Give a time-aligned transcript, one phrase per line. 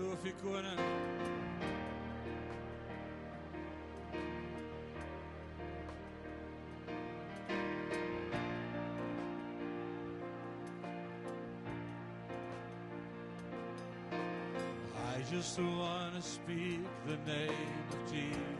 [0.00, 0.78] U koning.
[14.96, 17.50] I just want to speak the name
[17.90, 18.57] of Jesus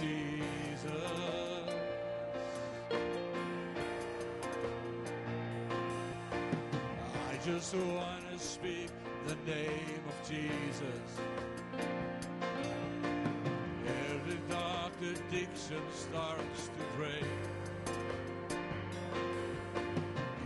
[0.00, 0.90] Jesus.
[7.30, 8.90] I just want to speak
[9.26, 11.06] the name of Jesus.
[14.10, 17.24] Every dark addiction starts to break.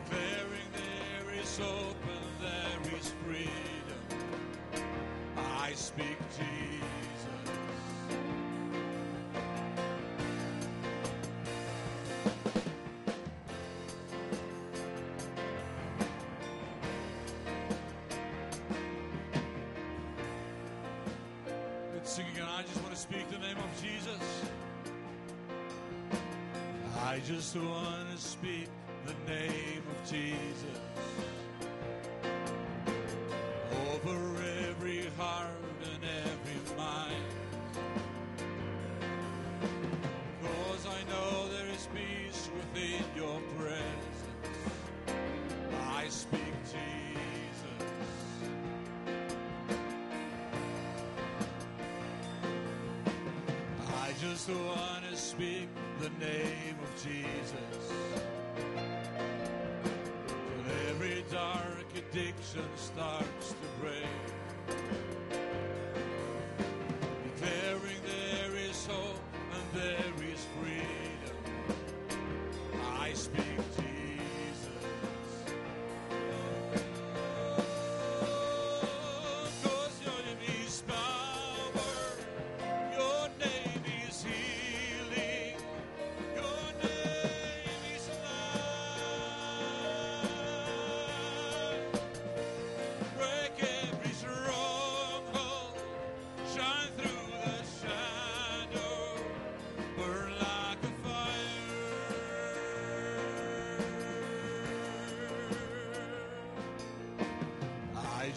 [0.04, 4.02] Declaring there is hope and there is freedom.
[5.36, 6.97] I speak Jesus.
[23.10, 24.42] Speak the name of Jesus.
[27.06, 28.68] I just want to speak
[29.06, 31.27] the name of Jesus
[54.48, 55.68] Just want to speak
[56.00, 57.92] the name of Jesus.
[60.24, 63.52] Till every dark addiction starts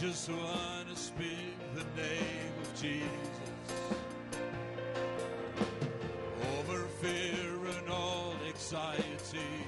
[0.02, 3.06] just want to speak the name of Jesus
[6.58, 9.62] over fear and all anxiety.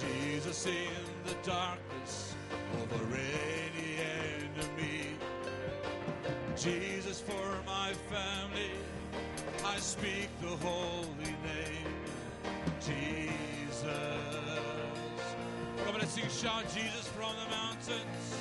[0.00, 2.34] Jesus in the darkness
[2.82, 5.16] over any enemy.
[6.56, 8.70] Jesus for my family,
[9.64, 11.94] I speak the holy name,
[12.80, 13.86] Jesus.
[15.84, 18.36] Come on, sing, shout Jesus from the mountains.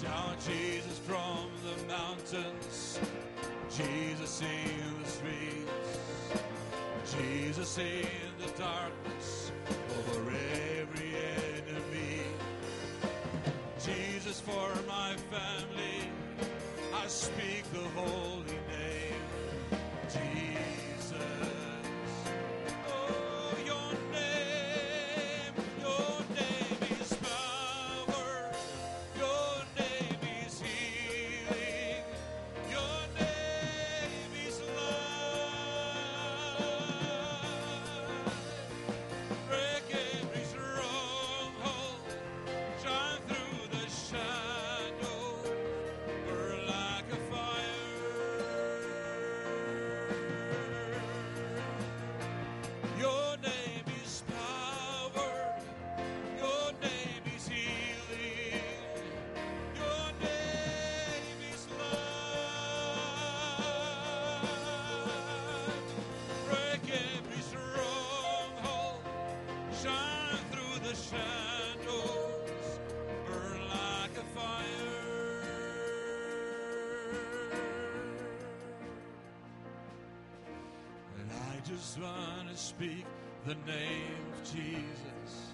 [0.00, 3.00] Shout Jesus from the mountains.
[3.82, 5.70] Jesus in the streets.
[7.16, 8.06] Jesus in
[8.38, 9.52] the darkness
[10.08, 10.30] over
[10.80, 11.14] every
[11.56, 12.22] enemy.
[13.82, 16.10] Jesus for my family.
[16.94, 18.58] I speak the holy
[82.80, 83.04] speak
[83.46, 85.52] the name of Jesus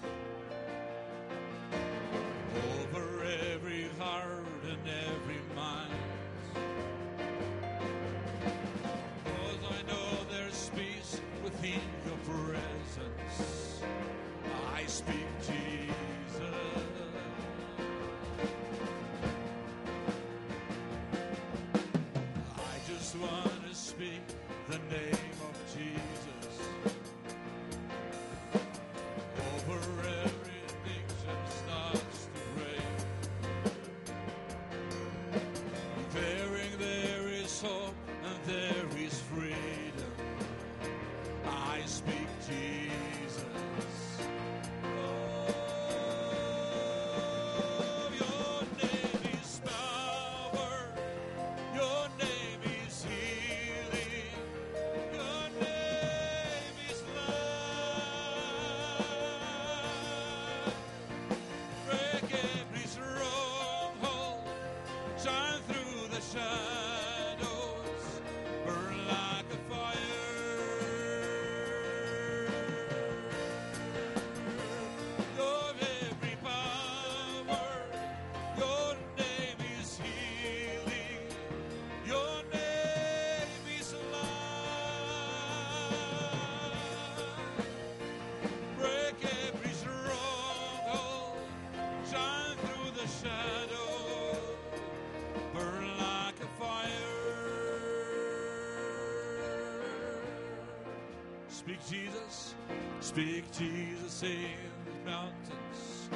[103.17, 104.53] Speak Jesus in
[104.85, 106.07] the mountains.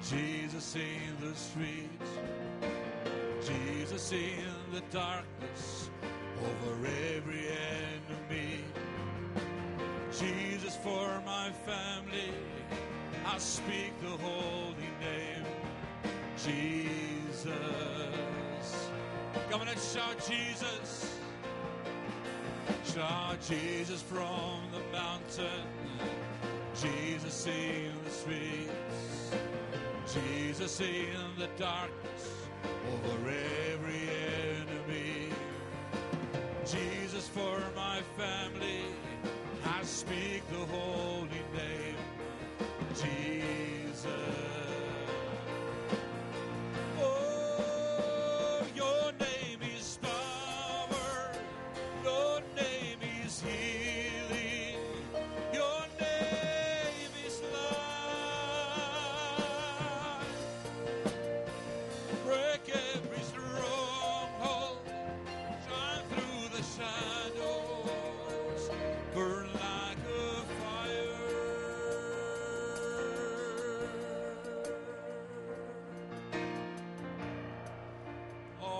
[0.00, 2.10] Jesus in the streets.
[3.42, 5.90] Jesus in the darkness
[6.40, 6.86] over
[7.16, 8.64] every enemy.
[10.10, 12.32] Jesus for my family.
[13.26, 15.44] I speak the holy name.
[16.38, 17.52] Jesus.
[19.50, 21.18] Come on and shout Jesus.
[22.84, 25.66] Shout Jesus from the mountain.
[26.82, 29.30] Jesus in the streets.
[30.12, 32.48] Jesus in the darkness
[32.92, 34.08] over every
[34.58, 35.28] enemy.
[36.66, 38.82] Jesus for my family.
[39.64, 41.96] I speak the holy name.
[42.96, 43.31] Jesus.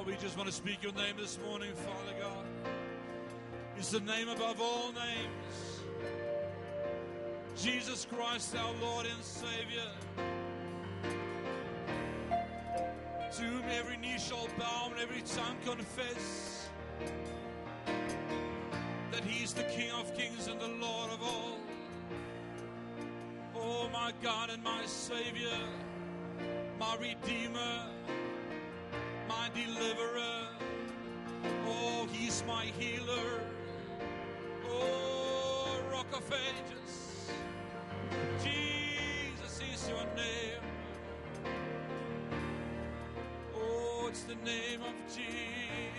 [0.03, 2.45] Oh, we just want to speak your name this morning, Father God.
[3.77, 5.81] It's the name above all names.
[7.57, 9.91] Jesus Christ, our Lord and Savior.
[13.37, 16.69] To whom every knee shall bow and every tongue confess
[19.13, 21.59] that He is the King of kings and the Lord of all.
[23.55, 25.59] Oh, my God and my Savior,
[26.81, 27.92] my Redeemer,
[29.55, 30.49] Deliverer.
[31.67, 33.41] Oh, He's my healer.
[34.69, 37.31] Oh, Rock of Ages.
[38.43, 40.63] Jesus is your name.
[43.55, 45.92] Oh, it's the name of Jesus.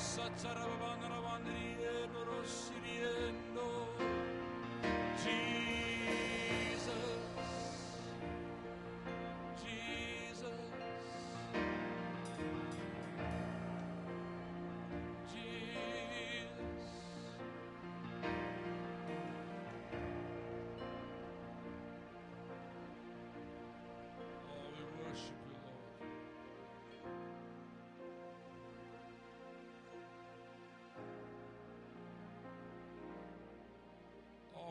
[0.00, 1.07] Oh,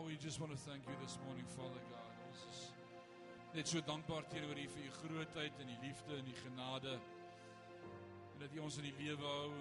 [0.07, 2.11] we just want to thank you this morning, Father God.
[2.29, 2.59] Ons is
[3.57, 6.93] net so dankbaar teenoor U vir U grootheid en U liefde en U genade.
[8.35, 9.51] En dat U ons in die lewe hou.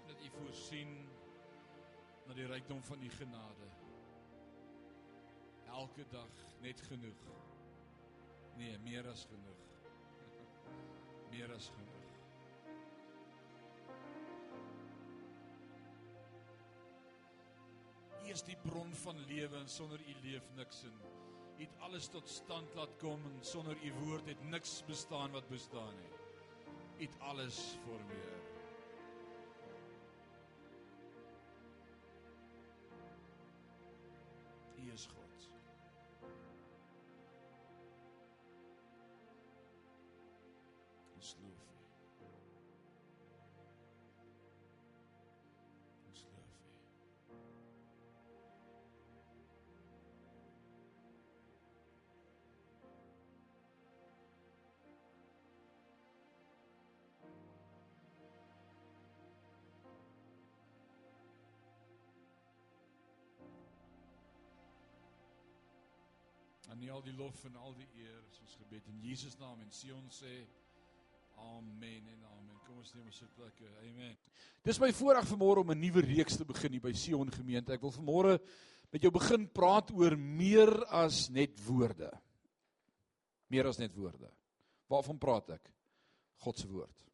[0.00, 0.90] En dat U voorsien
[2.26, 3.70] na die rykdom van U genade.
[5.70, 7.24] Elke dag net genoeg.
[8.58, 9.64] Nee, meer as genoeg.
[11.36, 11.91] meer as genoeg.
[18.32, 20.94] Is die bron van lewe en sonder U leef niks in.
[21.58, 25.48] U het alles tot stand laat kom en sonder U woord het niks bestaan wat
[25.52, 26.14] bestaan nie.
[26.98, 28.51] U het alles formeer.
[66.72, 69.58] Aan U al die lof en al die eer is ons gebed in Jesus naam
[69.60, 70.30] en Sion sê
[71.42, 72.60] amen en amen.
[72.64, 74.14] Kom ons neem ons plekke amen.
[74.64, 77.74] Dis my voorreg vanmôre om 'n nuwe reeks te begin hier by Sion gemeente.
[77.74, 78.38] Ek wil vanmôre
[78.90, 82.08] met jou begin praat oor meer as net woorde.
[83.50, 84.32] Meer as net woorde.
[84.88, 85.72] Waarvan praat ek?
[86.40, 87.04] God se woord.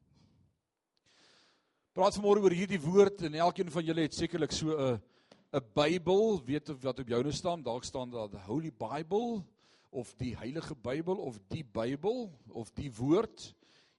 [1.93, 5.03] Praat vanmôre oor hierdie woord en elkeen van julle het sekerlik so 'n
[5.49, 9.45] 'n Bybel, weet of wat op joune staan, dalk staan daar the Holy Bible
[9.91, 13.55] of die Heilige Bybel of die Bybel of die woord.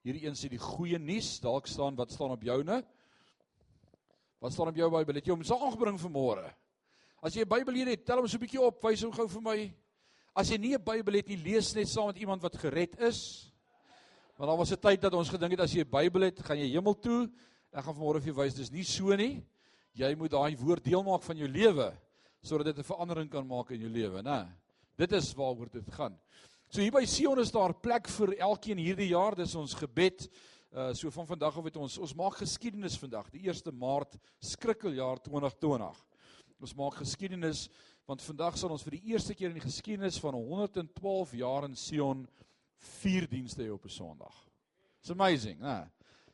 [0.06, 2.84] Hierdie een sê die goeie nuus, dalk staan wat staan op joune?
[4.39, 5.18] Wat staan op jou Bybel?
[5.18, 6.53] Het jy hom so aangebring vanmôre?
[7.22, 9.27] As jy 'n Bybel hier het, tel hom so 'n bietjie op, wys hom gou
[9.27, 9.74] vir my.
[10.36, 13.51] As jy nie 'n Bybel het nie, lees net saam met iemand wat gered is.
[14.38, 16.60] Want daar was 'n tyd dat ons gedink het as jy 'n Bybel het, gaan
[16.60, 17.32] jy hemel toe.
[17.74, 19.44] Ek gaan vanmôre vir jou wys dis nie so nie
[20.00, 21.89] jy moet daai woord deel maak van jou lewe
[22.46, 24.48] sodat dit 'n verandering kan maak in jou lewe, né?
[24.96, 26.18] Dit is waaroor dit gaan.
[26.70, 30.29] So hier by Sion is daar plek vir elkeen hierdie jaar, dis ons gebed.
[30.72, 35.20] Uh so van vandag af het ons ons maak geskiedenis vandag, die 1 Maart skrikkeljaar
[35.20, 36.06] 2020.
[36.62, 37.70] Ons maak geskiedenis
[38.06, 41.75] want vandag sal ons vir die eerste keer in die geskiedenis van 112 jaar in
[41.75, 42.27] Sion
[43.01, 44.48] vier dienste hê op 'n Sondag.
[45.01, 45.89] It's amazing, né?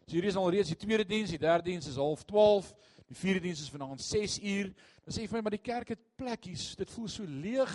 [0.06, 2.76] So hierdie is al reeds die tweede diens, die derde diens is half 12.
[3.10, 4.72] Die vierde diens is vanaand 6 uur.
[5.06, 6.74] Dan sê jy vir my, maar die kerk het plekkies.
[6.80, 7.74] Dit voel so leeg.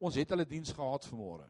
[0.00, 1.48] Ons het hulle diens gehad vanmôre.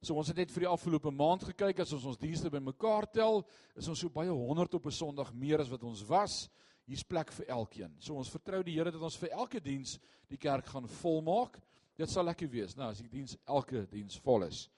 [0.00, 3.42] So ons het net vir die afgelope maand gekyk as ons ons dienste bymekaar tel,
[3.76, 6.48] is ons so baie 100 op 'n Sondag meer as wat ons was.
[6.86, 7.94] Hier's plek vir elkeen.
[7.98, 9.98] So ons vertrou die Here dat ons vir elke diens
[10.28, 11.60] die kerk gaan volmaak.
[11.96, 14.68] Dit sal lekker wees, nou as die diens elke diens vol is.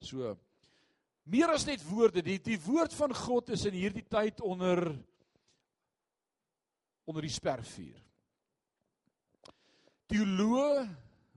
[0.00, 0.36] So
[1.24, 4.92] meer as net woorde, die die woord van God is in hierdie tyd onder
[7.06, 7.98] onder die spervuur.
[10.10, 10.86] Teoloë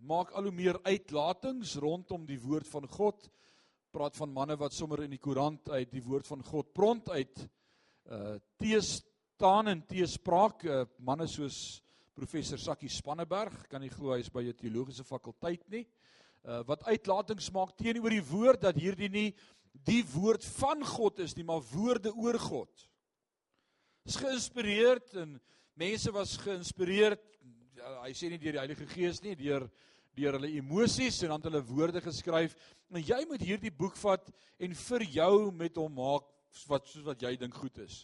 [0.10, 3.28] maak al hoe meer uitlatings rondom die woord van God.
[3.94, 7.46] Praat van manne wat sommer in die koerant uit die woord van God pront uit
[8.10, 11.80] uh teestaan en teespraak uh, manne soos
[12.18, 15.86] professor Sakkie Spanneberg kan nie glo hy is by 'n teologiese fakulteit nie.
[16.44, 19.30] Uh wat uitlatings maak teenoor die woord dat hierdie nie
[19.86, 22.90] die woord van God is nie, maar woorde oor God.
[24.06, 25.40] Is geïnspireerd en
[25.80, 27.22] mense was geïnspireerd
[27.78, 29.70] ja, hy sê nie deur die Heilige Gees nie deur
[30.20, 32.56] deur hulle emosies en dan hulle woorde geskryf
[32.90, 34.26] en jy moet hierdie boek vat
[34.60, 36.28] en vir jou met hom maak
[36.68, 38.02] wat soos wat jy dink goed is.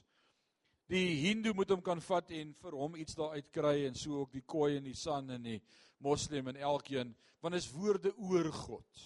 [0.87, 4.35] Die Hindu moet hom kan vat en vir hom iets daar uitkry en so ook
[4.37, 5.57] die Khoi en die San en die
[6.05, 9.05] Moslem en elkeen want is woorde oor God.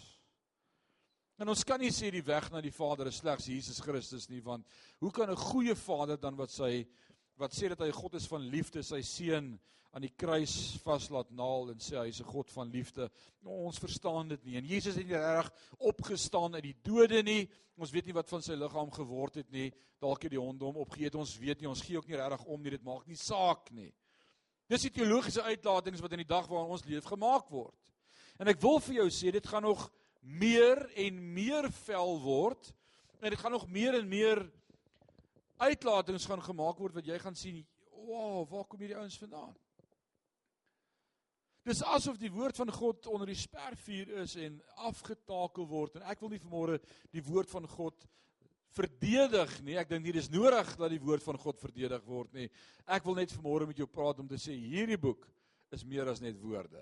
[1.39, 4.43] En ons kan nie sê die weg na die Vader is slegs Jesus Christus nie
[4.43, 4.67] want
[4.99, 6.85] hoe kan 'n goeie Vader dan wat sy
[7.39, 9.53] wat sê dat hy God is van liefde, sy seun
[9.95, 13.09] aan die kruis vaslaat naal en sê hy is 'n God van liefde.
[13.41, 14.57] Nou, ons verstaan dit nie.
[14.57, 17.49] En Jesus het nie reg opgestaan uit die dode nie.
[17.77, 19.71] Ons weet nie wat van sy liggaam geword het nie.
[19.99, 21.15] Dalk het die honde hom opgeëet.
[21.15, 21.69] Ons weet nie.
[21.69, 22.71] Ons gee ook nie reg om nie.
[22.71, 23.93] Dit maak nie saak nie.
[24.67, 27.75] Dis die teologiese uitlatings wat in die dag waarin ons leef gemaak word.
[28.37, 29.89] En ek wil vir jou sê dit gaan nog
[30.21, 32.73] meer en meer vel word
[33.21, 34.51] en dit gaan nog meer en meer
[35.59, 37.63] uitlatings gaan gemaak word wat jy gaan sien,
[38.05, 39.55] wow, waar kom hierdie ouens vandaan?
[41.67, 44.55] Dis asof die woord van God onder die spervuur is en
[44.89, 46.79] afgetakel word en ek wil nie vanmôre
[47.13, 48.07] die woord van God
[48.73, 49.75] verdedig nie.
[49.81, 52.47] Ek dink nie dis nodig dat die woord van God verdedig word nie.
[52.87, 55.27] Ek wil net vanmôre met jou praat om te sê hierdie boek
[55.75, 56.81] is meer as net woorde.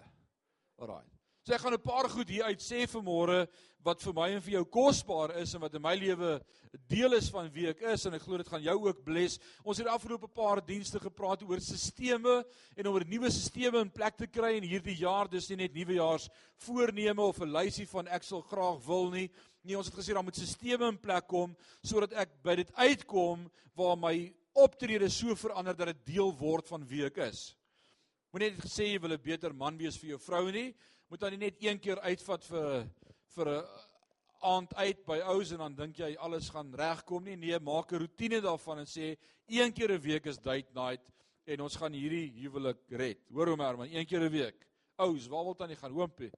[0.78, 1.17] Alraai.
[1.48, 3.48] So ek gaan 'n paar goed hier uit sê vanmôre
[3.80, 6.42] wat vir my en vir jou kosbaar is en wat in my lewe
[6.90, 9.40] deel is van wie ek is en ek glo dit gaan jou ook bless.
[9.64, 12.44] Ons het afgelope paar dienste gepraat oor sisteme
[12.76, 15.30] en om 'n nuwe sisteme in plek te kry in hierdie jaar.
[15.30, 16.28] Dis nie net nuwejaars
[16.58, 19.32] voorneme of 'n lysie van ek sal graag wil nie.
[19.64, 23.50] Nee, ons het gesê daar moet sisteme in plek kom sodat ek by dit uitkom
[23.74, 27.56] waar my optrede so verander dat dit deel word van wie ek is.
[28.34, 30.76] Moenie net gesê jy wil 'n beter man wees vir jou vrou nie.
[31.08, 32.88] Moet dan nie net een keer uitvat vir
[33.36, 33.64] vir 'n
[34.42, 37.36] aand uit by ouers en dan dink jy alles gaan regkom nie.
[37.36, 41.12] Nee, maak 'n rotine daarvan en sê een keer 'n week is date night
[41.46, 43.20] en ons gaan hierdie huwelik red.
[43.32, 44.68] Hoor hom maar, een keer 'n week.
[44.98, 45.92] Ouers, waar wil tannie gaan?
[45.92, 46.32] Hoompie.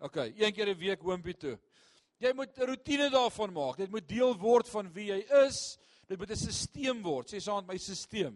[0.00, 1.58] OK, een keer 'n week hoompie toe.
[2.18, 3.76] Jy moet 'n rotine daarvan maak.
[3.76, 5.78] Dit moet deel word van wie jy is.
[6.06, 7.32] Dit moet 'n stelsel word.
[7.32, 8.34] Sê saam my stelsel.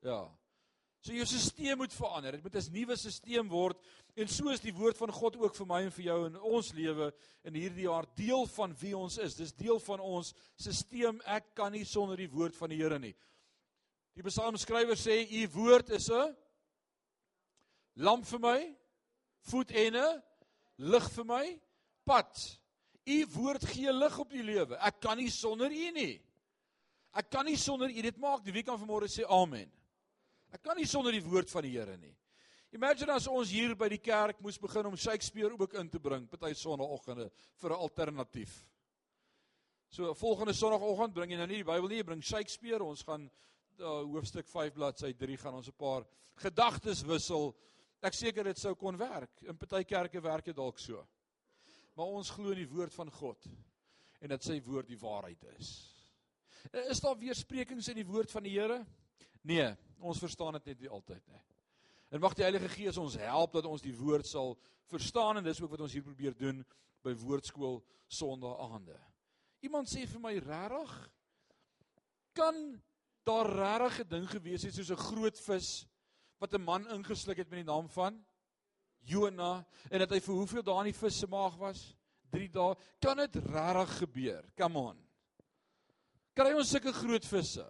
[0.00, 0.30] Ja.
[1.00, 2.32] So jou stelsel moet verander.
[2.32, 3.76] Dit moet 'n nuwe stelsel word
[4.16, 6.72] en so is die woord van God ook vir my en vir jou in ons
[6.72, 7.10] lewe
[7.44, 9.36] in hierdie jaar deel van wie ons is.
[9.36, 11.20] Dis deel van ons stelsel.
[11.28, 13.12] Ek kan nie sonder die woord van die Here nie.
[14.16, 16.34] Die psalmskrywer sê u woord is 'n
[17.96, 18.76] lamp vir my,
[19.50, 20.22] voet en 'n
[20.78, 21.60] lig vir my
[22.04, 22.32] pad.
[23.06, 24.76] U woord gee lig op die lewe.
[24.80, 26.22] Ek kan nie sonder u nie.
[27.12, 28.52] Ek kan nie sonder u dit maak nie.
[28.52, 29.70] Wie kan vanmôre sê amen?
[30.52, 32.16] Ek kan nie sonder die woord van die Here nie.
[32.76, 36.26] Imagine as ons hier by die kerk moes begin om Shakespeare ook in te bring,
[36.28, 37.30] party sonoggende
[37.62, 38.66] vir 'n alternatief.
[39.88, 42.84] So volgende sonoggend bring jy nou nie die Bybel nie, jy bring Shakespeare.
[42.84, 43.30] Ons gaan
[43.80, 46.04] uh, hoofstuk 5 bladsy 3 gaan ons 'n paar
[46.36, 47.56] gedagtes wissel.
[48.02, 49.42] Ek seker dit sou kon werk.
[49.48, 51.06] In party kerke werk dit dalk so.
[51.94, 53.48] Maar ons glo in die woord van God
[54.20, 55.94] en dat sy woord die waarheid is.
[56.90, 58.84] Is daar weersprekings in die woord van die Here?
[59.42, 61.55] Nee, ons verstaan dit net nie altyd nie.
[62.08, 64.54] En mag die Heilige Gees ons help dat ons die woord sal
[64.90, 66.62] verstaan en dis ook wat ons hier probeer doen
[67.02, 68.96] by Woordskool Sondag aande.
[69.66, 70.94] Iemand sê vir my regtig
[72.36, 72.56] kan
[73.26, 75.86] daar regtig 'n ding gewees het soos 'n groot vis
[76.38, 78.24] wat 'n man ingesluk het met die naam van
[79.00, 81.96] Jona en dat hy vir hoeveel dae in die vis se maag was?
[82.30, 82.74] 3 dae.
[83.00, 84.44] Kan dit regtig gebeur?
[84.56, 84.98] Come on.
[86.34, 87.66] Kry ons sulke groot visse?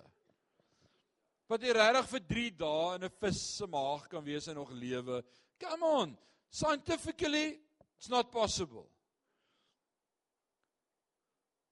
[1.50, 4.70] Wat jy regtig vir 3 dae in 'n vis se maag kan wees en nog
[4.70, 5.22] lewe.
[5.58, 6.18] Come on.
[6.50, 7.60] Scientifically
[7.96, 8.88] it's not possible.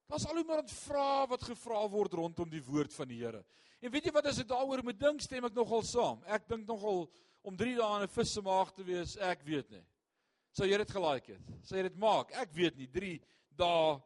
[0.07, 3.43] Daar's al hoe maar 'n vraag wat gevra word rondom die woord van die Here.
[3.81, 6.23] En weet jy wat as ek daaroor moet dink, stem ek nogal saam.
[6.25, 7.09] Ek dink nogal
[7.43, 9.85] om 3 dae in 'n vis se maag te wees, ek weet nie.
[10.51, 11.41] Sou jy dit gelaik het?
[11.63, 12.31] Sou jy dit maak?
[12.31, 12.87] Ek weet nie.
[12.87, 13.21] 3
[13.57, 14.01] dae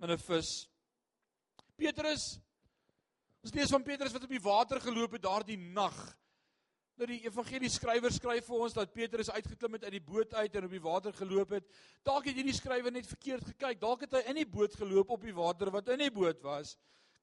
[0.00, 0.68] in 'n vis.
[1.76, 2.40] Petrus
[3.42, 5.96] Ons lees van Petrus wat op die water geloop het daardie nag.
[7.00, 10.58] Nou die evangelie skrywer skryf vir ons dat Petrus uitgeklim het uit die boot uit
[10.58, 11.66] en op die water geloop het.
[12.06, 13.80] Dalk het hierdie skrywer net verkeerd gekyk.
[13.82, 16.76] Dalk het hy in die boot geloop op die water wat in die boot was.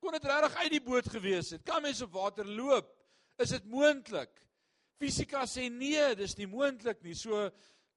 [0.03, 1.63] Kon dit regtig uit die boot gewees het?
[1.67, 2.91] Kan mense op water loop?
[3.39, 4.33] Is dit moontlik?
[4.99, 7.15] Fisika sê nee, dis nie moontlik nie.
[7.15, 7.47] So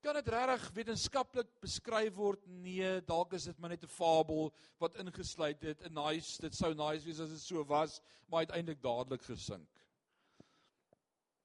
[0.02, 2.42] Kan dit regtig wetenskaplik beskryf word?
[2.50, 4.50] Nee, dalk is dit maar net 'n fabel
[4.82, 5.82] wat ingesluit het.
[5.86, 9.68] 'n Nice, dit sou nice wees as dit so was, maar uiteindelik dadelik gesink.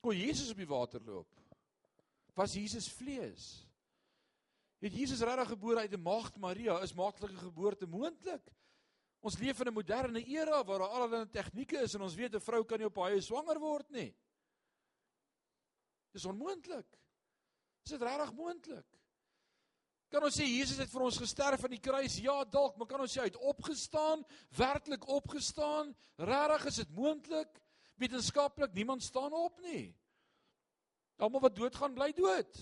[0.01, 1.29] Kon Jesus op die water loop?
[2.33, 3.67] Was Jesus vlees?
[4.79, 6.81] Het Jesus regtig gebore uit 'n maagd Maria?
[6.81, 8.51] Is maagdelike geboorte moontlik?
[9.19, 12.39] Ons leef in 'n moderne era waar daar allerlei tegnieke is en ons weet 'n
[12.39, 14.15] vrou kan nie op baie swanger word nie.
[16.11, 16.97] Dis onmoontlik.
[17.87, 18.87] Is dit regtig moontlik?
[20.11, 22.17] Kan ons sê Jesus het vir ons gesterf aan die kruis?
[22.19, 24.25] Ja, dalk, maar kan ons sê hy het opgestaan,
[24.57, 25.93] werklik opgestaan?
[26.19, 27.61] Regtig is dit moontlik?
[27.95, 29.95] Wetenskaplik, niemand staan op nie.
[31.15, 32.59] Almal wat doodgaan, bly dood.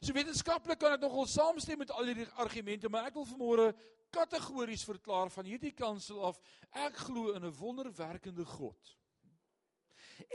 [0.00, 3.68] So wetenskaplik kan ek nogal saamstem met al hierdie argumente, maar ek wil vanmôre
[4.12, 6.40] kategories verklaar van hierdie kansel af.
[6.72, 8.96] Ek glo in 'n wonderwerkende God.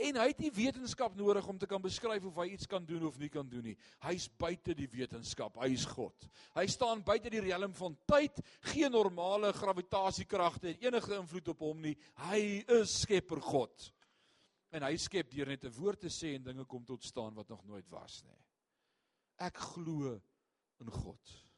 [0.08, 3.06] En hy het nie wetenskap nodig om te kan beskryf of hy iets kan doen
[3.08, 3.76] of nie kan doen nie.
[4.04, 5.56] Hy's buite die wetenskap.
[5.62, 6.28] Hy is God.
[6.56, 8.40] Hy staan buite die riem van tyd.
[8.72, 11.96] Geen normale gravitasiekragte het enige invloed op hom nie.
[12.28, 12.42] Hy
[12.80, 13.92] is Skepper God.
[14.74, 17.48] En hy skep deur net 'n woord te sê en dinge kom tot staan wat
[17.48, 18.42] nog nooit was nie.
[19.38, 20.20] Ek glo
[20.80, 21.48] in God.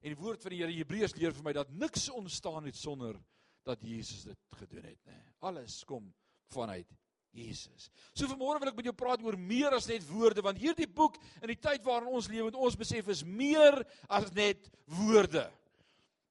[0.00, 3.18] En die woord van die Here Hebreërs leer vir my dat niks ontstaan het sonder
[3.66, 5.16] dat Jesus dit gedoen het, nê.
[5.40, 6.14] Alles kom
[6.54, 6.92] vanuit
[7.36, 7.90] Jesus.
[8.14, 11.18] So vanmôre wil ek met jou praat oor meer as net woorde want hierdie boek
[11.42, 15.44] in die tyd waarin ons lewe en ons besef is meer as net woorde.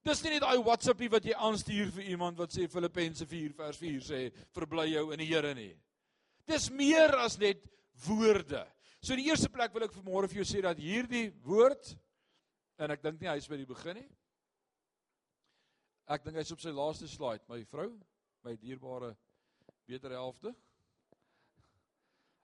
[0.06, 3.80] Dis nie net daai WhatsAppie wat jy aanstuur vir iemand wat sê Filippense 4 vers
[3.82, 4.22] 4 sê
[4.54, 5.74] verbly jou in die Here nie.
[6.46, 7.64] Dis meer as net
[8.06, 8.62] woorde.
[9.02, 11.96] So in die eerste plek wil ek vanmôre vir jou sê dat hierdie woord
[12.82, 14.08] en ek dink nie hy's by die begin nie.
[16.06, 17.90] Ek dink hy's op sy laaste slide, my vrou,
[18.46, 19.16] my dierbare
[19.90, 20.54] beter helfte.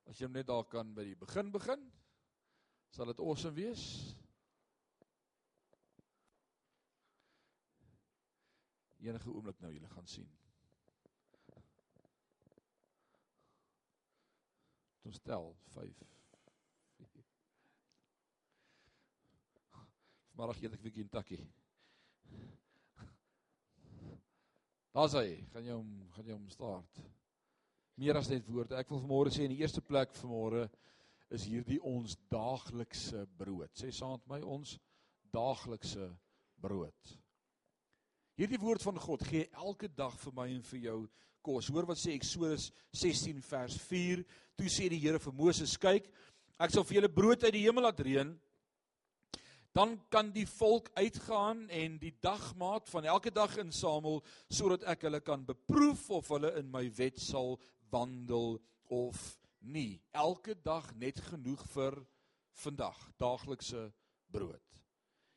[0.09, 1.83] As jy net daar kan by die begin begin,
[2.91, 3.85] sal dit awesome wees.
[9.01, 10.29] Enige oomblik nou julle gaan sien.
[15.09, 16.03] Ons tel 5
[20.41, 21.37] Vanaand eet ek vir Kentucky.
[24.95, 25.35] Daar's hy.
[25.53, 27.01] Gaan jy hom gaan jy hom start.
[27.99, 28.77] Meer as net woorde.
[28.79, 30.67] Ek wil vanmôre sê in die eerste plek vanmôre
[31.31, 33.71] is hierdie ons daaglikse brood.
[33.77, 34.77] Sê saam met my ons
[35.31, 36.09] daaglikse
[36.61, 37.15] brood.
[38.39, 40.99] Hierdie woord van God gee elke dag vir my en vir jou
[41.45, 41.69] kos.
[41.73, 44.23] Hoor wat sê Eksodus 16 vers 4.
[44.59, 46.07] Toe sê die Here vir Moses: "Kyk,
[46.59, 48.37] ek sal vir julle brood uit die hemel laat reën."
[49.71, 54.19] dan kan die volk uitgaan en die dagmaat van elke dag insamel
[54.51, 57.55] sodat ek hulle kan beproef of hulle in my wet sal
[57.91, 58.57] wandel
[58.89, 59.19] of
[59.59, 60.01] nie.
[60.11, 61.97] Elke dag net genoeg vir
[62.63, 63.89] vandag, daaglikse
[64.31, 64.81] brood.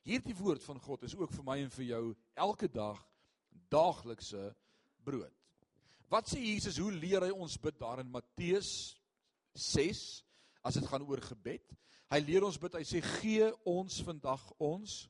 [0.05, 2.05] Hierdie woord van God is ook vir my en vir jou
[2.37, 3.01] elke dag
[3.73, 4.51] daaglikse
[5.05, 5.33] brood.
[6.13, 8.95] Wat sê Jesus, hoe leer hy ons bid daar in Matteus
[9.57, 10.03] 6
[10.65, 11.73] as dit gaan oor gebed?
[12.13, 12.77] Hy leer ons bid.
[12.77, 15.05] Hy sê gee ons vandag ons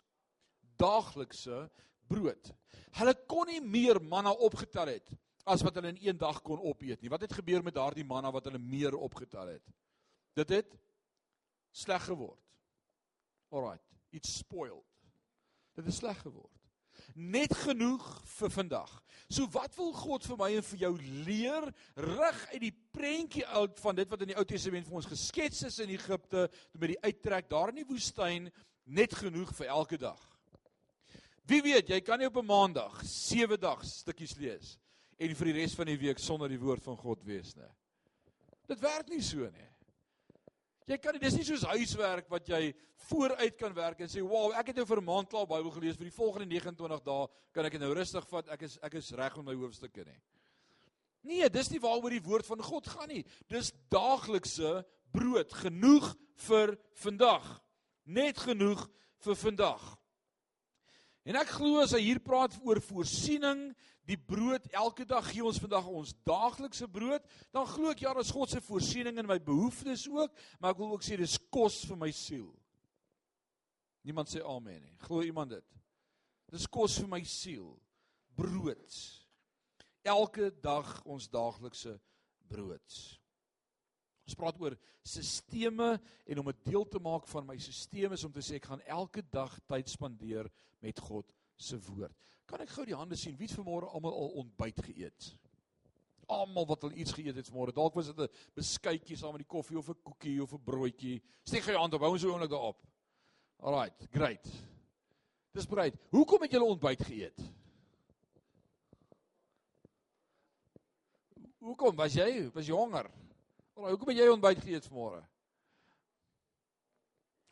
[0.80, 1.64] daaglikse
[2.08, 2.52] brood.
[2.94, 5.10] Hulle kon nie meer manna opgetel het
[5.44, 7.12] as wat hulle in een dag kon opeet nie.
[7.12, 9.72] Wat het gebeur met daardie manna wat hulle meer opgetel het?
[10.34, 10.76] Dit het
[11.74, 12.40] sleg geword.
[13.54, 14.86] Alraight, it's spoiled.
[15.74, 16.50] Dit het sleg geword.
[17.14, 18.04] Net genoeg
[18.36, 18.90] vir vandag.
[19.28, 20.92] So wat wil God vir my en vir jou
[21.26, 21.66] leer
[21.98, 25.64] rig uit die prentjie uit van dit wat in die Ou Testament vir ons geskets
[25.68, 26.46] is in Egipte
[26.78, 28.48] met die uittrek daar in die woestyn
[28.84, 30.22] net genoeg vir elke dag.
[31.44, 34.78] Wie weet, jy kan nie op 'n maandag 7 dag stukkies lees
[35.18, 37.70] en vir die res van die week sonder die woord van God wees nie.
[38.68, 39.70] Dit werk nie so nie.
[40.84, 42.74] Jy kan dis nie soos huiswerk wat jy
[43.06, 45.96] vooruit kan werk en sê, "Wow, ek het nou vir 'n maand klaar Bybel gelees,
[45.96, 48.48] vir die volgende 29 dae kan ek dit nou rustig vat.
[48.48, 50.20] Ek is ek is reg met my hoofstukke nie."
[51.22, 53.24] Nee, dis nie waaroor die woord van God gaan nie.
[53.48, 57.62] Dis daaglikse brood, genoeg vir vandag.
[58.04, 58.88] Net genoeg
[59.24, 59.98] vir vandag.
[61.24, 63.70] En ek glo as hy hier praat oor voorsiening,
[64.04, 68.32] die brood elke dag gee ons vandag ons daaglikse brood, dan glo ek ja, dis
[68.34, 72.00] God se voorsiening in my behoeftes ook, maar ek wil ook sê dis kos vir
[72.00, 72.50] my siel.
[74.04, 74.96] Niemand sê amen nie.
[75.06, 75.76] Glo iemand dit?
[76.52, 77.72] Dis kos vir my siel.
[78.36, 78.98] Brood.
[80.04, 81.96] Elke dag ons daaglikse
[82.50, 82.98] brood.
[84.24, 88.32] Ons praat oor sisteme en om 'n deel te maak van my stelsel is om
[88.32, 92.16] te sê ek gaan elke dag tyd spandeer met God se woord.
[92.46, 95.30] Kan ek gou die hande sien wie het vanmôre almal al ontbyt geëet?
[96.32, 97.72] Almal wat al iets geëet het vanmôre.
[97.76, 101.22] Dalk was dit 'n beskuitjie saam met die koffie of 'n koekie of 'n broodjie.
[101.44, 102.00] Steek gou jou hand op.
[102.00, 102.80] Hou ons so oomblik daarop.
[103.58, 104.46] Alraight, great.
[105.52, 105.94] Dis great.
[106.10, 107.40] Hoekom het julle ontbyt geëet?
[111.58, 112.50] Hoekom was jy?
[112.52, 113.08] Was jy honger?
[113.74, 115.22] Alraai, hoekom het jy ontbyt geëet vanmôre?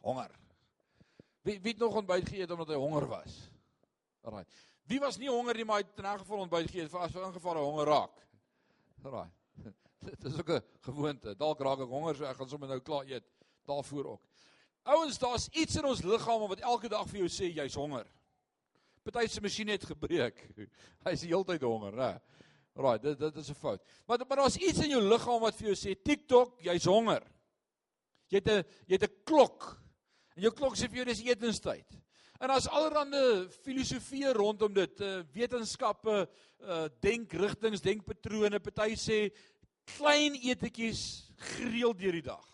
[0.02, 0.34] Honger.
[1.42, 3.38] Wie wie het nog ontbyt geëet omdat hy honger was?
[4.22, 4.44] Alraai.
[4.90, 7.12] Wie was nie honger nie, maar hy het in 'n geval ontbyt geëet vir as
[7.12, 8.16] hy honger raak.
[9.04, 9.30] Alraai.
[10.10, 11.36] Dit is ook 'n gewoonte.
[11.36, 13.24] Dalk raak ek honger, so ek gaan sommer nou klaar eet
[13.66, 14.22] daarvoor ook.
[14.82, 18.06] Ouens, daar's iets in ons liggame wat elke dag vir jou sê jy's honger.
[19.02, 20.38] Party se masjien het gebreek.
[21.06, 22.20] Hy's die hele tyd honger, né?
[22.74, 23.82] Alraai, dit dit is 'n fout.
[24.06, 27.22] Maar maar daar's iets in jou liggaam wat vir jou sê TikTok, jy's honger.
[28.28, 29.78] Jy het 'n jy het 'n klok.
[30.36, 31.98] En jou klok sê vir jou dis etenstyd.
[32.42, 36.14] En daar's allerlei filosofieë rondom dit, uh, wetenskappe,
[36.66, 38.58] uh, denkrigtings, denkpatrone.
[38.58, 39.18] Party sê
[39.94, 41.02] klein etetjies
[41.52, 42.48] gereeld deur die dag.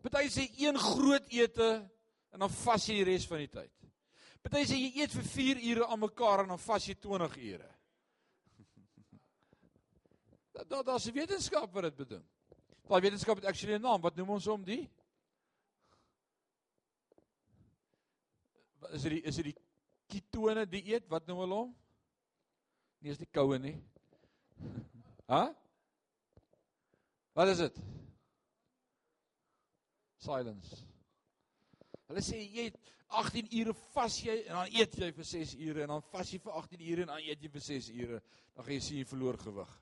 [0.00, 1.68] Party sê een groot ete
[2.32, 3.74] en dan vas jy die res van die tyd.
[4.40, 7.68] Party sê jy eet vir 4 ure aan mekaar en dan vas jy 20 ure.
[10.70, 12.24] Daar daar's 'n wetenskap wat dit bedoel.
[12.88, 14.00] Daai wetenskap het actually 'n naam.
[14.00, 14.88] Wat noem ons hom die?
[18.94, 19.56] Is dit die is dit die
[20.10, 21.72] ketone dieet wat noem hulle hom?
[23.00, 23.76] Nee, is die koue nie.
[25.32, 25.42] Hæ?
[27.38, 27.76] Wat is dit?
[30.20, 30.80] Silence.
[32.10, 32.80] Hulle sê jy eet
[33.20, 36.40] 18 ure vas jy en dan eet jy vir 6 ure en dan vas jy
[36.42, 38.20] vir 18 ure en dan eet jy vir 6 ure.
[38.54, 39.72] Dan gaan jy sien jy verloor gewig.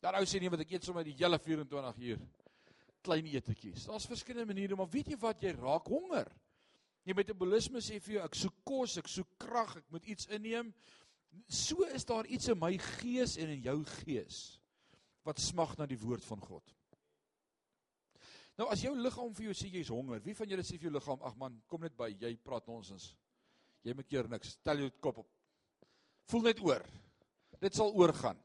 [0.00, 2.20] Daar ou sê nie wat ek eet sommer die hele 24 uur.
[3.00, 3.86] klein etetjies.
[3.88, 6.28] Daar's verskillende maniere, maar weet jy wat jy raak honger.
[7.10, 10.68] Jy metabolisme sê vir jou ek soek kos, ek soek krag, ek moet iets inneem.
[11.50, 14.36] So is daar iets in my gees en in jou gees
[15.26, 16.70] wat smag na die woord van God.
[18.60, 20.94] Nou as jou liggaam vir jou sê jy's honger, wie van julle sê vir jou
[20.94, 23.10] liggaam, ag man, kom net by, jy praat nonsens.
[23.82, 24.54] Jy maak keer niks.
[24.62, 25.30] Tel jou kop op.
[26.30, 26.86] Voel net oor.
[27.58, 28.38] Dit sal oorgaan.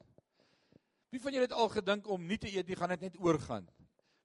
[1.13, 3.69] Wie van julle het al gedink om nie te eet nie, gaan dit net oorgaan?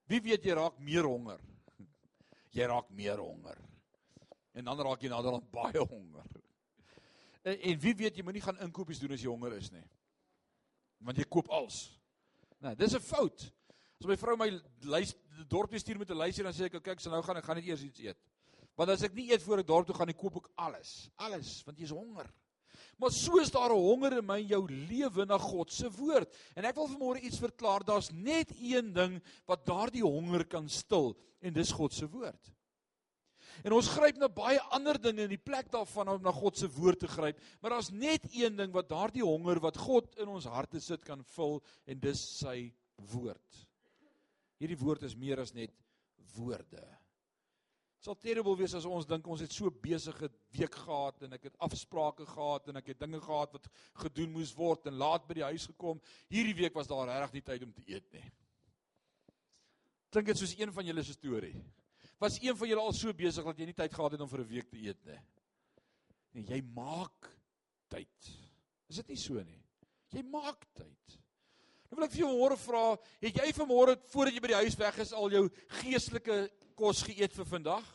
[0.09, 1.45] Wie weet jy raak meer honger?
[2.57, 3.61] Jy raak meer honger.
[4.53, 6.27] En dan raak jy naderhand baie honger.
[7.43, 9.85] En, en wie weet jy moenie gaan inkopies doen as jy honger is nie.
[11.07, 11.87] Want jy koop als.
[12.61, 13.53] Nou, dis 'n fout.
[14.01, 14.51] As my vrou my
[14.89, 15.15] lys
[15.49, 17.67] dorp stuur met 'n lysie dan sê ek kyk, so nou gaan ek gaan net
[17.67, 18.19] eers iets eet.
[18.77, 21.11] Want as ek nie eet voor ek dorp toe gaan nie, koop ek alles.
[21.17, 22.31] Alles, want jy's honger.
[23.01, 26.35] Maar soos daar 'n honger in my en jou lewe na God se woord.
[26.57, 27.85] En ek wil vanmôre iets verklaar.
[27.85, 32.53] Daar's net een ding wat daardie honger kan stil en dis God se woord.
[33.65, 36.69] En ons gryp na baie ander dinge in die plek daarvan om na God se
[36.73, 40.49] woord te gryp, maar daar's net een ding wat daardie honger wat God in ons
[40.49, 42.71] harte sit kan vul en dis sy
[43.13, 43.61] woord.
[44.61, 45.73] Hierdie woord is meer as net
[46.37, 46.83] woorde.
[48.01, 51.51] Dit sal terrible wees as ons dink ons het so besige week gehad en ek
[51.51, 53.69] het afsprake gehad en ek het dinge gehad wat
[54.07, 56.01] gedoen moes word en laat by die huis gekom.
[56.33, 58.25] Hierdie week was daar regtig nie tyd om te eet nie.
[60.11, 61.55] Klink dit soos een van julle se storie?
[62.21, 64.41] Was een van julle al so besig dat jy nie tyd gehad het om vir
[64.41, 65.21] 'n week te eet nie?
[66.35, 67.31] En jy maak
[67.89, 68.31] tyd.
[68.89, 69.63] Is dit nie so nie?
[70.13, 71.19] Jy maak tyd.
[71.91, 74.77] Nou wil ek vir jou môre vra, het jy vanmôre voordat jy by die huis
[74.79, 75.49] weg is al jou
[75.81, 77.89] geestelike kos geëet vir vandag?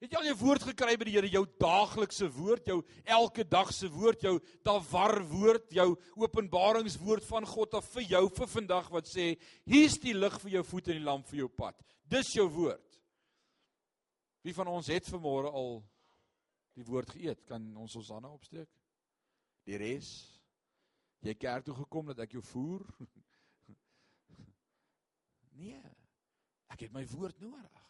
[0.00, 3.72] Het jy al jou woord gekry by die Here, jou daaglikse woord, jou elke dag
[3.72, 9.08] se woord, jou dawar woord, jou openbaringswoord van God af vir jou vir vandag wat
[9.08, 9.34] sê,
[9.68, 11.76] hier's die lig vir jou voet en die lamp vir jou pad.
[12.08, 12.89] Dis jou woord.
[14.40, 15.80] Wie van ons het vanmôre al
[16.78, 17.44] die woord geëet?
[17.48, 18.70] Kan ons ons hande opsteek?
[19.68, 20.10] Die res?
[21.20, 22.86] Jy kerk toe gekom dat ek jou voer?
[25.60, 25.76] Nee.
[26.72, 27.80] Ek het my woord nodig.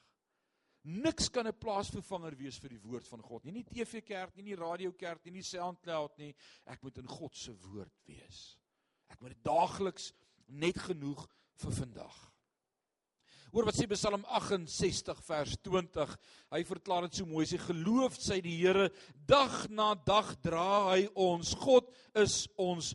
[0.83, 3.53] Niks kan 'n plaasvervanger wees vir die woord van God nie.
[3.53, 6.35] Nie TV-kerk nie, nie radio-kerk nie, nie SoundCloud nie.
[6.67, 8.59] Ek moet in God se woord wees.
[9.07, 10.13] Ek moet daagliks
[10.49, 11.29] net genoeg
[11.63, 12.30] vir vandag.
[13.51, 16.17] Hoor wat sê Psalm 68 vers 20.
[16.55, 17.43] Hy verklaar dit so mooi.
[17.43, 18.91] Hy sê geloof sy die Here
[19.27, 21.51] dag na dag dra hy ons.
[21.59, 22.93] God is ons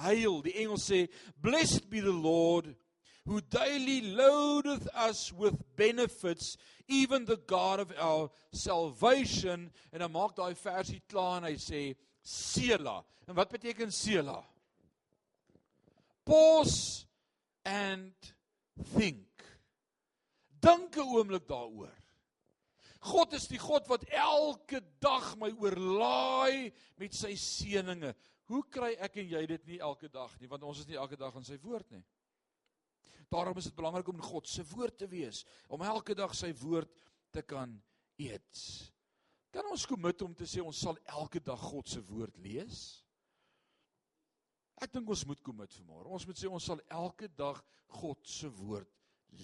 [0.00, 0.40] heil.
[0.46, 1.04] Die engel sê
[1.44, 2.72] blessed be the Lord
[3.28, 6.56] who daily loadeth us with benefits
[6.88, 11.82] even the God of our salvation en dan maak daai versie klaar en hy sê
[12.24, 13.02] Sela.
[13.28, 14.40] En wat beteken Sela?
[16.24, 17.04] Pause
[17.68, 18.32] and
[18.96, 19.27] think.
[20.60, 21.94] Dink 'n oomblik daaroor.
[23.00, 28.16] God is die God wat elke dag my oorlaai met sy seënings.
[28.48, 31.18] Hoe kry ek en jy dit nie elke dag nie want ons is nie elke
[31.20, 32.04] dag in sy woord nie.
[33.30, 36.48] Daarom is dit belangrik om in God se woord te wees, om elke dag sy
[36.62, 36.88] woord
[37.30, 37.74] te kan
[38.16, 38.62] eet.
[39.52, 43.04] Kan ons kommit om te sê ons sal elke dag God se woord lees?
[44.80, 46.08] Ek dink ons moet kommit vanmôre.
[46.08, 47.60] Ons moet sê ons sal elke dag
[48.00, 48.97] God se woord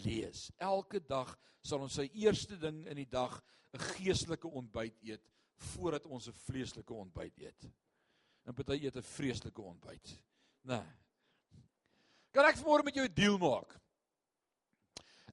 [0.05, 0.51] lees.
[0.57, 3.43] Elke dag sal ons sy eerste ding in die dag
[3.75, 5.31] 'n geestelike ontbyt eet
[5.75, 7.71] voordat ons 'n vleeslike ontbyt eet.
[8.45, 10.21] En party eet 'n vreeslike ontbyt.
[10.63, 10.85] Nee.
[12.31, 13.81] Kan ek vanmôre met jou 'n deal maak?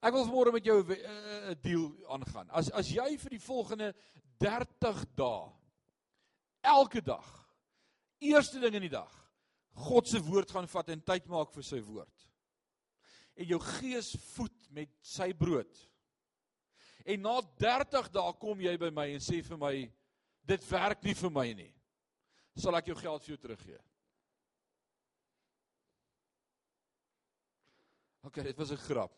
[0.02, 2.50] Ek wil vanmôre met jou 'n uh, deal aangaan.
[2.50, 3.96] As as jy vir die volgende
[4.38, 5.52] 30 dae
[6.62, 7.28] elke dag
[8.20, 9.12] eerste ding in die dag
[9.74, 12.28] God se woord gaan vat en tyd maak vir sy woord.
[13.42, 15.86] En jou gees voed met sy brood.
[17.10, 19.76] En na 30 dae kom jy by my en sê vir my
[20.46, 21.72] dit werk nie vir my nie.
[22.60, 23.80] Sal ek jou geld vir jou teruggee?
[28.22, 29.18] OK, dit was 'n grap.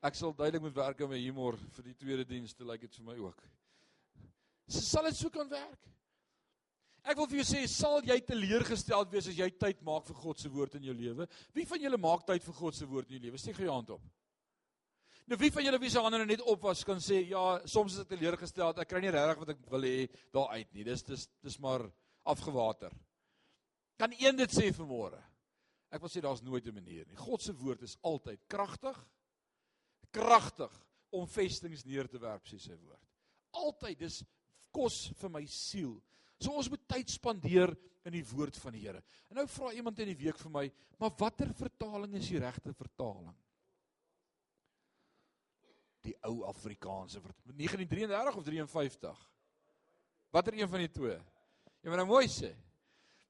[0.00, 2.94] Ek sal duidelik moet werk aan my humor vir die tweede diens, dit lyk dit
[2.94, 3.42] vir my ook.
[4.68, 5.88] Sal dit so kan werk?
[7.06, 10.40] Ek wil vir jou sê, sal jy teleurgesteld wees as jy tyd maak vir God
[10.42, 11.28] se woord in jou lewe?
[11.54, 13.38] Wie van julle maak tyd vir God se woord in jou lewe?
[13.38, 14.02] Steek jou hand op.
[15.26, 17.94] Nou wie van julle wie se hande nou net op was kan sê, ja, soms
[17.94, 19.96] is ek teleurgesteld, ek kry nie regtig wat ek wil hê
[20.34, 20.86] daar uit nie.
[20.86, 21.86] Dis dis dis maar
[22.26, 22.94] afgewater.
[23.98, 25.18] Kan een dit sê vanmôre?
[25.94, 27.16] Ek wil sê daar's nooit 'n manier nie.
[27.16, 28.98] God se woord is altyd kragtig.
[30.10, 30.72] Kragtig
[31.10, 33.02] om vestings neer te werp, sê sy woord.
[33.52, 34.24] Altyd dis
[34.72, 36.02] kos vir my siel.
[36.38, 37.72] So ons moet tyd spandeer
[38.06, 39.02] in die woord van die Here.
[39.30, 42.72] En nou vra iemand in die week vir my, "Maar watter vertaling is die regte
[42.72, 43.34] vertaling?"
[46.06, 47.20] die ou Afrikaanse
[47.56, 49.24] 1933 of 53.
[50.30, 51.18] Watter een van die twee?
[51.82, 52.52] Jy moet nou mooi sê.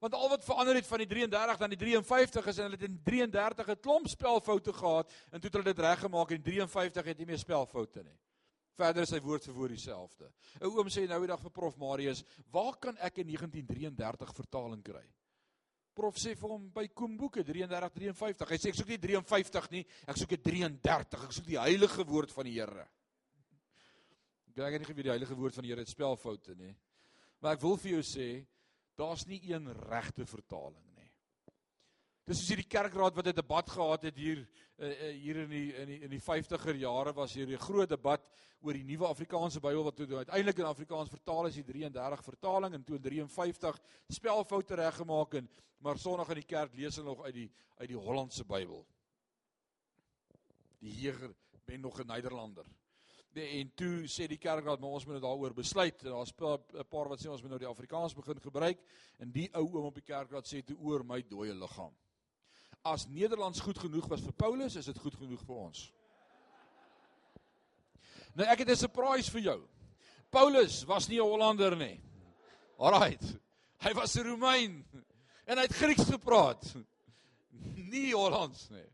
[0.02, 2.88] Want al wat verander het van die 33 dan die 53 is en hulle het
[2.88, 7.18] in 33 'n klomp spelfoute gehad en toe het hulle dit reggemaak en 53 het
[7.18, 8.18] nie meer spelfoute nie.
[8.76, 10.28] Verder is sy woord vir woord dieselfde.
[10.60, 14.82] 'n Oom sê nou die dag vir Prof Marius, "Waar kan ek 'n 1933 vertaling
[14.82, 15.06] kry?"
[15.94, 18.50] Prof sê vir hom by Koemboeke 33 53.
[18.50, 21.24] Hy sê ek soek nie 53 nie, ek soek 'n 33.
[21.24, 22.86] Ek soek die heilige woord van die Here.
[24.56, 26.76] Ek het nie geweet die heilige woord van die Here het spelfoute nie.
[27.40, 28.46] Maar ek wil vir jou sê,
[28.96, 30.85] daar's nie een regte vertaling.
[32.26, 34.40] Dis soos hierdie kerkraad wat 'n debat gehad het hier
[34.82, 38.20] uh, hier in die in die in die 50er jare was hier 'n groot debat
[38.60, 42.74] oor die nuwe Afrikaanse Bybel wat toe uiteindelik in Afrikaans vertaal is, die 33 vertaling
[42.74, 47.22] en toe in 53 spelfoute reggemaak en maar Sondag in die kerk lees hulle nog
[47.22, 48.84] uit die uit die Hollandse Bybel.
[50.80, 51.34] Die Heer
[51.64, 52.66] ben nog 'n Nederlander.
[53.34, 56.02] Nee, en toe sê die kerkraad maar ons moet nou daaroor besluit.
[56.02, 58.82] Daar's 'n paar wat sê ons moet nou die Afrikaans begin gebruik
[59.18, 61.94] en die ou oom op die kerkraad sê toe oor my dooie liggaam.
[62.86, 65.86] As Nederlands goed genoeg was vir Paulus, is dit goed genoeg vir ons.
[68.36, 69.60] Nou ek het 'n surprise vir jou.
[70.30, 72.00] Paulus was nie 'n Hollander nie.
[72.78, 73.38] Alraight.
[73.82, 74.84] Hy was 'n Romein
[75.46, 76.76] en hy het Grieks gepraat.
[77.74, 78.86] Nie Hollands nie.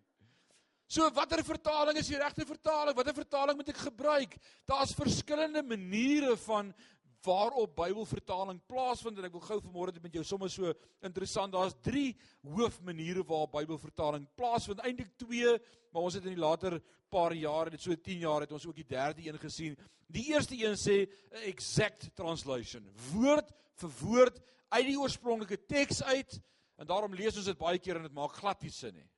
[0.87, 2.95] So watter vertaling is die regte vertaling?
[2.95, 4.37] Watter vertaling moet ek gebruik?
[4.69, 6.75] Daar's verskillende maniere van
[7.23, 10.73] waarop Bybelvertaling plaasvind en ek wil gou vanmôre dit met jou sommer so
[11.05, 11.53] interessant.
[11.55, 12.11] Daar's 3
[12.57, 14.83] hoofmaniere waarop Bybelvertaling plaasvind.
[14.83, 15.57] Eintlik 2,
[15.93, 16.81] maar ons het in die later
[17.13, 19.77] paar jare, dit so 10 jaar het ons ook die derde een gesien.
[20.13, 21.03] Die eerste een sê
[21.47, 22.89] exact translation.
[23.13, 26.39] Woord vir woord uit die oorspronklike teks uit
[26.81, 29.09] en daarom lees ons dit baie keer en dit maak glad nie sin nie.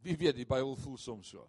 [0.00, 1.44] Wie weet, die Bybel voel soms so.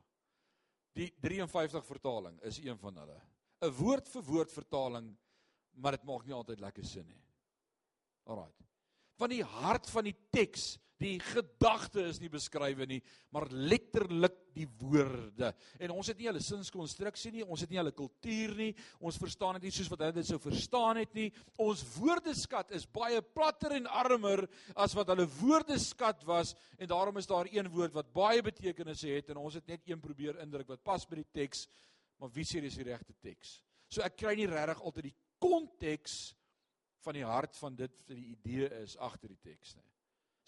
[0.98, 3.20] Die 53 vertaling is een van hulle.
[3.62, 5.18] 'n Woord vir woord vertaling,
[5.72, 7.22] maar dit maak nie altyd lekker sin nie.
[8.26, 8.52] Alraai.
[9.22, 13.00] Van die hart van die teks Die gedagte is nie beskrywe nie,
[13.34, 15.50] maar letterlik die woorde.
[15.82, 18.70] En ons het nie hulle sinskonstruksie nie, ons het nie hulle kultuur nie.
[19.02, 21.30] Ons verstaan dit nie soos wat hulle dit sou verstaan het nie.
[21.64, 24.44] Ons woordeskat is baie platter en armer
[24.76, 29.32] as wat hulle woordeskat was en daarom is daar een woord wat baie betekenisse het
[29.34, 31.66] en ons het net een probeer indruk wat pas by die teks,
[32.22, 33.58] maar wie sê dis die regte teks?
[33.90, 36.20] So ek kry nie regtig altyd die konteks
[37.02, 39.88] van die hart van dit wat die idee is agter die teks nie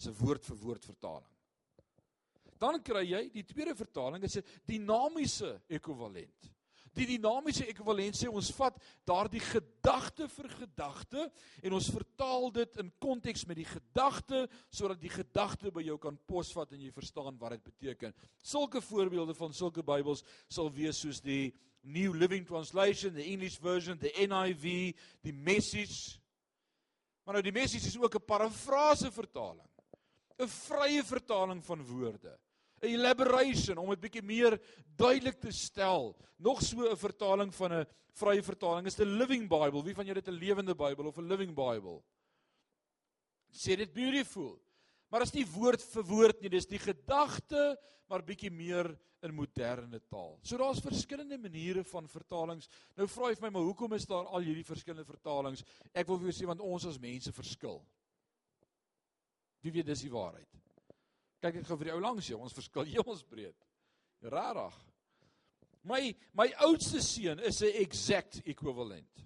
[0.04, 1.30] se woord vir woord vertaling.
[2.60, 6.50] Dan kry jy die tweede vertaling is 'n dinamiese ekwivalent.
[6.94, 12.92] Die dinamiese ekwivalent sê ons vat daardie gedagte vir gedagte en ons vertaal dit in
[13.02, 17.56] konteks met die gedagte sodat die gedagte by jou kan posvat en jy verstaan wat
[17.56, 18.14] dit beteken.
[18.42, 23.98] Sulke voorbeelde van sulke Bybels sal wees soos die New Living Translation, the English version,
[23.98, 26.20] the NIV, die Message.
[27.24, 29.68] Maar nou die Message is ook 'n parafrase vertaling.
[30.38, 32.38] 'n vrye vertaling van woorde.
[32.80, 34.60] 'n elaboration om dit bietjie meer
[34.96, 36.16] duidelik te stel.
[36.36, 39.82] Nog so 'n vertaling van 'n vrye vertaling is die Living Bible.
[39.82, 42.02] Wie van julle het 'n lewende Bybel of 'n Living Bible?
[43.50, 44.60] Sê dit beautiful.
[45.14, 47.76] Maar as nie woord vir woord nie, dis die gedagte
[48.10, 48.88] maar bietjie meer
[49.22, 50.34] in moderne taal.
[50.42, 52.66] So daar's verskillende maniere van vertalings.
[52.98, 55.62] Nou vra jy vir my, maar hoekom is daar al hierdie verskillende vertalings?
[55.94, 57.78] Ek wil vir jou sê want ons as mense verskil.
[59.62, 60.50] Wie weet dis die waarheid.
[61.46, 63.70] Kyk ek gou vir die ou langs jou, ons verskil hemelsbreed.
[64.34, 64.76] Rarig.
[65.86, 66.00] My
[66.34, 69.22] my oudste seun is 'n exact equivalent.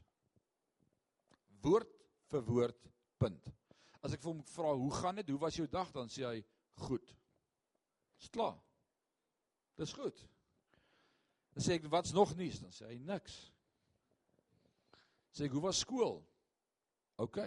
[1.62, 1.97] Woord
[2.28, 3.55] vir woord punt.
[4.03, 5.28] As ek vir hom vra, "Hoe gaan dit?
[5.28, 6.44] Hoe was jou dag?" dan sê hy,
[6.74, 7.14] "Goed."
[8.18, 8.59] Dis klaar.
[9.76, 10.28] Dis goed.
[11.55, 13.53] Dan sê ek, "Wat's nog nuus?" dan sê hy, "Niks."
[15.32, 16.24] Sê ek, "Hoe was skool?"
[17.16, 17.38] OK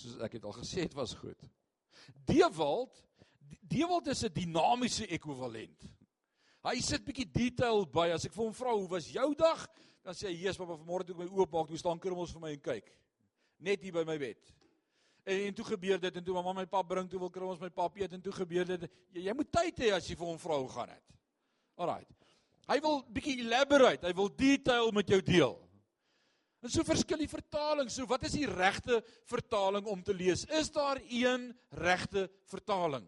[0.00, 1.48] soos ek het al gesê het was goed.
[2.28, 3.04] Dewald
[3.70, 5.84] Dewald is 'n dinamiese ekwivalent.
[6.62, 8.10] Hy sit bietjie detail by.
[8.10, 9.68] As ek vir hom vra hoe was jou dag,
[10.02, 12.40] dan sê hy: "Jesus, pappa, vanmôre toe ek my oop maak, toe staan krummels vir
[12.40, 12.92] my en kyk.
[13.58, 14.38] Net hier by my bed."
[15.30, 17.70] En, en toe gebeur dit en toe mamma my pap bring toe wil krummels my
[17.74, 18.86] pap eet en toe gebeur dit.
[19.14, 21.18] Jy, jy moet tyd hê as jy vir hom vra hoe gaan dit.
[21.80, 22.06] Alraai.
[22.70, 25.56] Hy wil bietjie elaborate, hy wil detail met jou deel.
[26.60, 27.88] En so verskil die vertaling.
[27.88, 29.00] So wat is die regte
[29.30, 30.44] vertaling om te lees?
[30.44, 31.48] Is daar een
[31.80, 33.06] regte vertaling?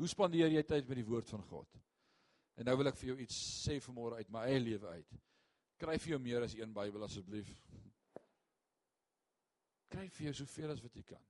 [0.00, 1.68] Hoe spandeer jy tyd met die woord van God?
[2.58, 5.20] En nou wil ek vir jou iets sê vanmôre uit my eie lewe uit.
[5.80, 7.52] Kry vir jou meer as een Bybel asseblief.
[9.90, 11.24] Kry vir jou soveel as wat jy kan.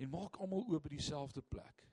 [0.00, 1.84] en maak almal oop by dieselfde plek.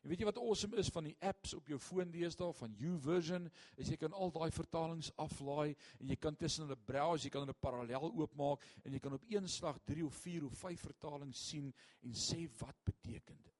[0.00, 3.50] En weet jy wat awesome is van die apps op jou foon deesdae van YouVersion,
[3.76, 7.44] is jy kan al daai vertalings aflaai en jy kan tussen hulle browse, jy kan
[7.44, 11.42] hulle parallel oopmaak en jy kan op een slag 3 of 4 of 5 vertalings
[11.50, 11.68] sien
[12.06, 13.58] en sê wat beteken dit.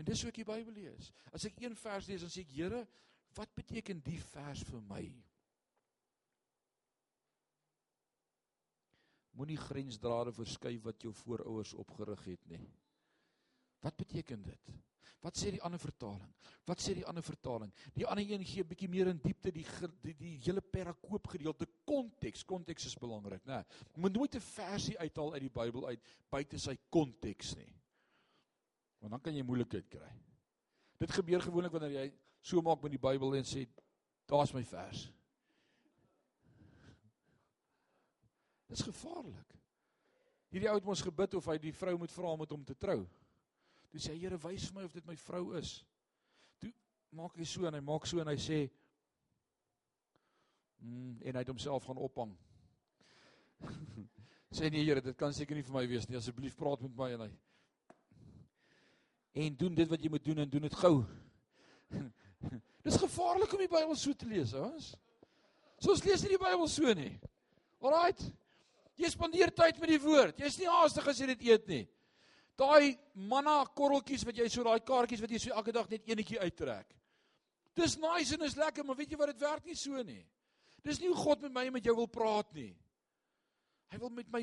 [0.00, 1.12] En dis hoe ek die Bybel lees.
[1.36, 2.82] As ek een vers lees, dan sê ek, Here,
[3.36, 5.04] wat beteken die vers vir my?
[9.40, 12.66] Moenie grensdrade verskuif wat jou voorouers opgerig het nie.
[13.80, 14.72] Wat beteken dit?
[15.20, 16.28] Wat sê die ander vertaling?
[16.68, 17.72] Wat sê die ander vertaling?
[17.96, 19.66] Die ander een gee 'n bietjie meer in diepte die
[20.02, 22.44] die, die hele perakoop gedeelte konteks.
[22.44, 23.64] Konteks is belangrik, né?
[23.94, 27.72] Jy moet nooit 'n versie uithaal uit die Bybel uit buite sy konteks nie.
[29.00, 30.12] Want dan kan jy moeilikheid kry.
[30.98, 33.66] Dit gebeur gewoonlik wanneer jy so maak met die Bybel en sê
[34.26, 35.10] daar's my vers.
[38.70, 39.56] Dit is gevaarlik.
[40.54, 42.76] Hierdie ou het mos gebid of hy die vrou moet vra om met hom te
[42.78, 43.02] trou.
[43.90, 45.72] Toe sê hy Here wys vir my of dit my vrou is.
[46.62, 46.70] Toe
[47.18, 48.60] maak hy so en hy maak so en hy sê
[50.78, 52.34] mm, en hy het homself gaan ophang.
[54.56, 56.18] sê nee Here, dit kan seker nie vir my wees nie.
[56.18, 57.32] Asseblief praat met my en hy
[59.32, 60.94] en doen dit wat jy moet doen en doen dit gou.
[62.86, 64.94] Dis gevaarlik om die Bybel so te lees, ouens.
[65.78, 67.12] So ons lees nie die Bybel so nie.
[67.80, 68.24] Alraight.
[69.00, 70.40] Jy spandeer tyd met die woord.
[70.42, 71.84] Jy's nie haastig as jy dit eet nie.
[72.60, 76.40] Daai manna korreltjies wat jy so daai kaartjies wat jy so elke dag net eenetjie
[76.42, 76.92] uittrek.
[77.78, 80.20] Dis nice en is lekker, maar weet jy wat dit werk nie so nie.
[80.84, 82.72] Dis nie hoe God met my en met jou wil praat nie.
[83.90, 84.42] Hy wil met my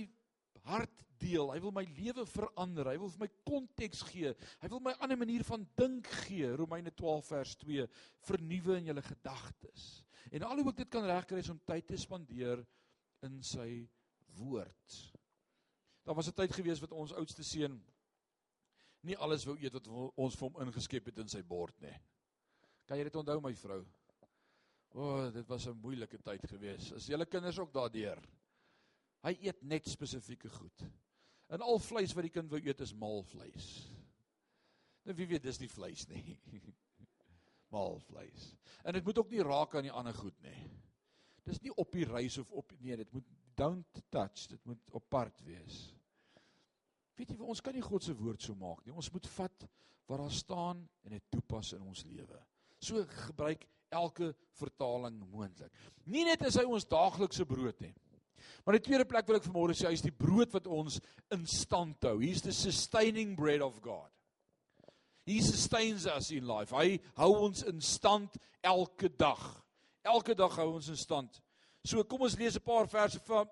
[0.68, 1.52] hart deel.
[1.54, 2.90] Hy wil my lewe verander.
[2.92, 4.34] Hy wil vir my konteks gee.
[4.62, 6.50] Hy wil my 'n ander manier van dink gee.
[6.56, 7.88] Romeine 12 vers 2:
[8.28, 10.04] Vernuwe in julle gedagtes.
[10.32, 12.66] En al hoe ek dit kan regkry is om tyd te spandeer
[13.24, 13.88] in sy
[14.38, 14.98] woord.
[16.08, 17.82] Daar was 'n tyd gewees wat ons oudste seun
[19.02, 21.96] nie alles wou eet wat ons vir hom ingeskep het in sy bord nie.
[22.88, 23.82] Kan jy dit onthou my vrou?
[24.96, 26.92] O, oh, dit was 'n moeilike tyd gewees.
[26.94, 28.22] As julle kinders ook daardeur.
[29.24, 30.84] Hy eet net spesifieke goed.
[31.50, 33.90] En al vleis wat die kind wou eet is mal vleis.
[35.04, 36.40] Nou wie weet dis nie vleis nie.
[37.76, 38.56] mal vleis.
[38.84, 40.58] En dit moet ook nie raak aan die ander goed nie.
[41.48, 43.28] Dis nie op die reis of op nee, dit moet
[43.58, 45.80] don't touch, dit moet apart wees.
[47.18, 48.94] Weet jy, ons kan nie God se woord so maak nie.
[48.94, 49.68] Ons moet vat
[50.08, 52.42] wat daar staan en dit toepas in ons lewe.
[52.80, 55.74] So gebruik elke vertaling moontlik.
[56.06, 57.96] Nie net is hy ons daaglikse brood nie.
[58.64, 61.00] Maar die tweede plek wil ek vanmôre sê, hy is die brood wat ons
[61.34, 62.20] in stand hou.
[62.22, 64.12] He's the sustaining bread of God.
[65.28, 66.76] He sustains us in life.
[66.76, 69.42] Hy hou ons in stand elke dag.
[70.08, 71.42] Elke dag hou ons in stand.
[71.88, 73.48] So kom ons lees 'n paar verse van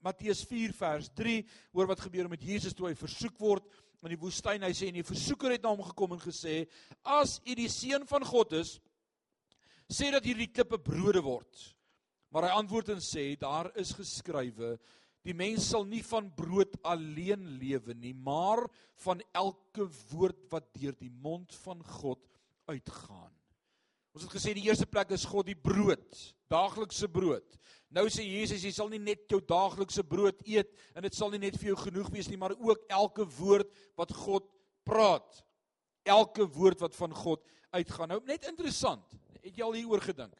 [0.00, 3.64] Matteus 4 vers 3 oor wat gebeur met Jesus toe hy versoek word
[4.04, 4.62] in die woestyn.
[4.64, 6.66] Hy sê en die versoeker het na hom gekom en gesê:
[7.04, 8.80] "As u die seun van God is,
[9.88, 11.74] sê dat hierdie klippe brode word."
[12.32, 14.78] Maar hy antwoord en sê: "Daar is geskrywe:
[15.24, 20.92] Die mens sal nie van brood alleen lewe nie, maar van elke woord wat deur
[20.92, 22.20] die mond van God
[22.66, 23.43] uitgaan."
[24.14, 26.20] Ons het gesê die eerste plek is God die brood,
[26.52, 27.56] daaglikse brood.
[27.94, 31.42] Nou sê Jesus jy sal nie net jou daaglikse brood eet en dit sal nie
[31.42, 34.46] net vir jou genoeg wees nie, maar ook elke woord wat God
[34.86, 35.42] praat.
[36.06, 37.42] Elke woord wat van God
[37.74, 38.14] uitgaan.
[38.14, 40.34] Nou net interessant, het jy al hieroor gedink?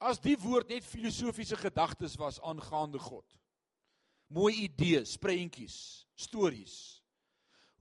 [0.00, 3.26] As die woord net filosofiese gedagtes was aangaande God.
[4.34, 6.74] Mooi idees, prentjies, stories.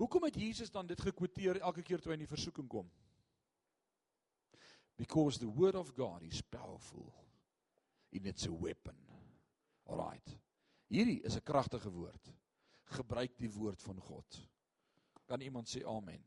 [0.02, 2.90] Hoekom het Jesus dan dit gekwoteer elke keer toe hy in die versoeking kom?
[5.00, 7.14] Because the word of God is powerful
[8.12, 8.98] en dit's 'n weapon.
[9.88, 10.38] Alraight.
[10.88, 12.34] Hierdie is 'n kragtige woord.
[12.84, 14.50] Gebruik die woord van God.
[15.26, 16.24] Kan iemand sê amen?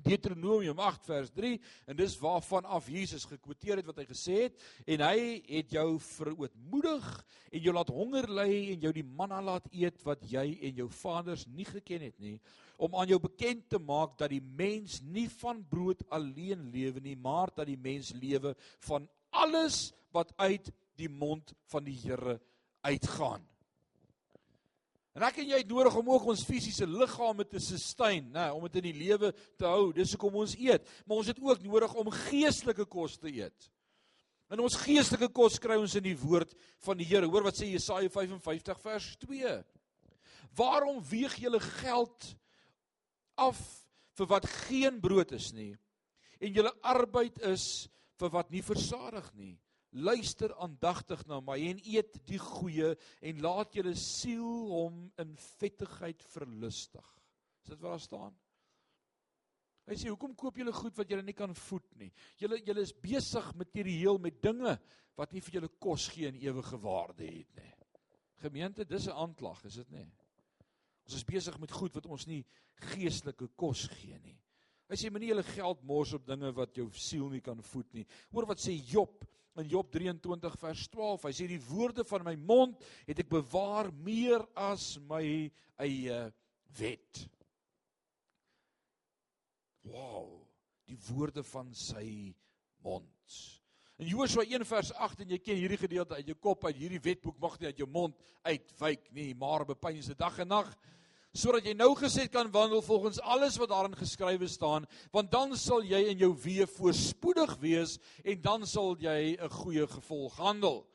[0.00, 4.64] Deuteronomium 8 vers 3 en dis waarvan af Jesus gekwoteer het wat hy gesê het
[4.86, 7.08] en hy het jou verootmoedig
[7.50, 10.88] en jou laat honger ly en jou die manna laat eet wat jy en jou
[11.02, 12.38] vaders nie geken het nie
[12.80, 17.16] om aan jou bekend te maak dat die mens nie van brood alleen lewe nie
[17.16, 18.54] maar dat die mens lewe
[18.88, 22.40] van alles wat uit die mond van die Here
[22.80, 23.49] uitgaan.
[25.20, 28.62] En ek en jy het nodig om ook ons fisiese liggame te sustain, nê, om
[28.64, 29.28] dit in die lewe
[29.60, 29.90] te hou.
[29.92, 33.66] Dis hoekom ons eet, maar ons het ook nodig om geestelike kos te eet.
[34.48, 36.56] En ons geestelike kos kry ons in die woord
[36.86, 37.28] van die Here.
[37.28, 39.52] Hoor wat sê Jesaja 55 vers 2.
[40.56, 42.32] Waarom weeg julle geld
[43.36, 43.60] af
[44.16, 45.74] vir wat geen brood is nie
[46.40, 49.58] en julle arbeid is vir wat nie versadig nie?
[49.90, 52.92] Luister aandagtig na my en eet die goeie
[53.26, 57.06] en laat julle siel hom in vettigheid verlustig.
[57.64, 58.38] Is dit wat daar staan?
[59.90, 62.12] Hy sê hoekom koop julle goed wat julle nie kan voed nie?
[62.38, 64.76] Julle julle is besig materieel met dinge
[65.18, 67.72] wat nie vir julle kos gee en ewige waarde het nie.
[68.40, 70.06] Gemeente, dis 'n aanklag, is dit nie?
[71.04, 72.44] Ons is besig met goed wat ons nie
[72.94, 74.38] geestelike kos gee nie.
[74.90, 78.02] Hy sê moenie julle geld mors op dinge wat jou siel nie kan voed nie.
[78.34, 79.22] Hoor wat sê Job
[79.60, 81.28] in Job 23 vers 12.
[81.28, 85.22] Hy sê die woorde van my mond het ek bewaar meer as my
[85.80, 86.18] eie
[86.80, 87.22] wet.
[89.86, 90.42] Wow,
[90.90, 92.34] die woorde van sy
[92.82, 93.06] mond.
[94.00, 97.02] In Joshua 1 vers 8 en jy ken hierdie gedeelte uit jou kop uit hierdie
[97.04, 98.16] wetboek mag nie uit jou mond
[98.48, 100.70] uitwyk nie, maar bepynse dag en nag
[101.32, 105.84] sodat jy nou gesed kan wandel volgens alles wat daarin geskrywe staan, want dan sal
[105.86, 110.86] jy in jou weë voorspoedig wees en dan sal jy 'n goeie gevolg handel.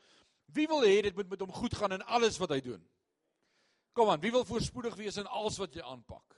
[0.52, 2.82] Wie wil hê dit moet met hom goed gaan in alles wat hy doen?
[3.92, 6.36] Kom aan, wie wil voorspoedig wees in alles wat jy aanpak?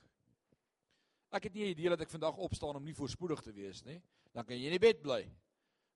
[1.31, 4.01] Ek het nie 'n idee dat ek vandag opstaan om nie voorspoedig te wees nie.
[4.33, 5.29] Dan kan jy in die bed bly.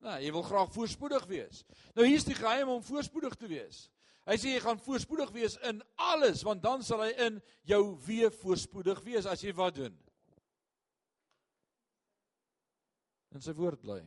[0.00, 1.64] Nou, jy wil graag voorspoedig wees.
[1.94, 3.90] Nou hier's die geheim om voorspoedig te wees.
[4.28, 8.30] Hy sê jy gaan voorspoedig wees in alles want dan sal hy in jou weer
[8.42, 9.96] voorspoedig wees as jy wat doen.
[13.34, 13.98] In sy woord bly.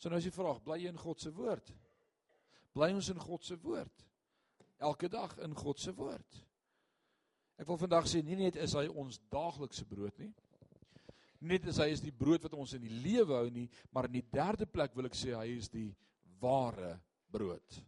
[0.00, 1.68] So nou is die vraag, bly jy in God se woord?
[2.74, 4.06] Bly ons in God se woord?
[4.84, 6.40] Elke dag in God se woord.
[7.60, 10.32] Ek wil vandag sê nie net is hy ons daaglikse brood nie.
[11.44, 14.08] Nie net is hy is die brood wat ons in die lewe hou nie, maar
[14.08, 15.90] in die derde plek wil ek sê hy is die
[16.40, 16.96] ware
[17.30, 17.84] brood.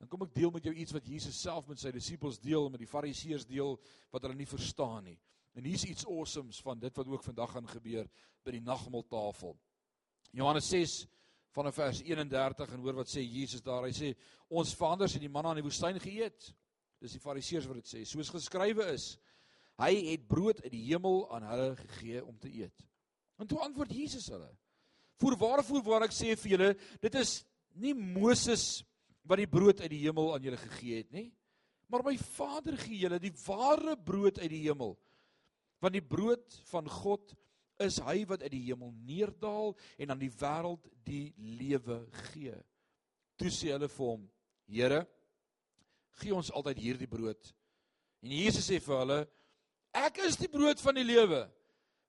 [0.00, 2.74] Dan kom ek deel met jou iets wat Jesus self met sy disippels deel en
[2.74, 3.78] met die fariseërs deel
[4.12, 5.16] wat hulle nie verstaan nie.
[5.56, 8.08] En hier's iets awesomes van dit wat ook vandag gaan gebeur
[8.44, 9.56] by die nagmaaltafel.
[10.36, 10.96] Johannes 6
[11.56, 13.86] vanaf vers 31 en hoor wat sê Jesus daar.
[13.88, 14.12] Hy sê
[14.52, 16.50] ons vaders het die manna in die woestyn geëet.
[17.00, 18.02] Dis die Fariseërs wat dit sê.
[18.08, 19.14] Soos geskrywe is,
[19.80, 22.84] hy het brood uit die hemel aan hulle gegee om te eet.
[23.40, 24.48] En toe antwoord Jesus hulle:
[25.20, 26.70] "Voorwaar voorwaar ek sê vir julle,
[27.00, 27.44] dit is
[27.74, 28.84] nie Moses
[29.26, 31.28] wat die brood uit die hemel aan julle gegee het nie,
[31.90, 34.96] maar my Vader gee julle die ware brood uit die hemel.
[35.82, 37.34] Want die brood van God
[37.82, 42.00] is hy wat uit die hemel neerdal en aan die wêreld die lewe
[42.30, 42.56] gee."
[43.36, 44.28] Toe sê hulle vir hom:
[44.66, 45.06] "Here,
[46.20, 47.52] gee ons altyd hierdie brood.
[48.24, 49.20] En Jesus sê vir hulle:
[49.96, 51.46] Ek is die brood van die lewe.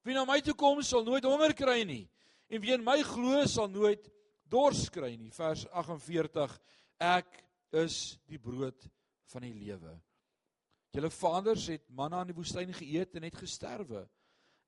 [0.04, 2.06] Wie na my toe kom sal nooit honger kry nie
[2.48, 4.06] en wie in my glo sal nooit
[4.48, 5.32] dors kry nie.
[5.36, 6.54] Vers 48:
[6.98, 7.30] Ek
[7.78, 8.88] is die brood
[9.32, 9.94] van die lewe.
[10.96, 14.06] Julle vaders het manna in die woestyn geëet en het gesterwe.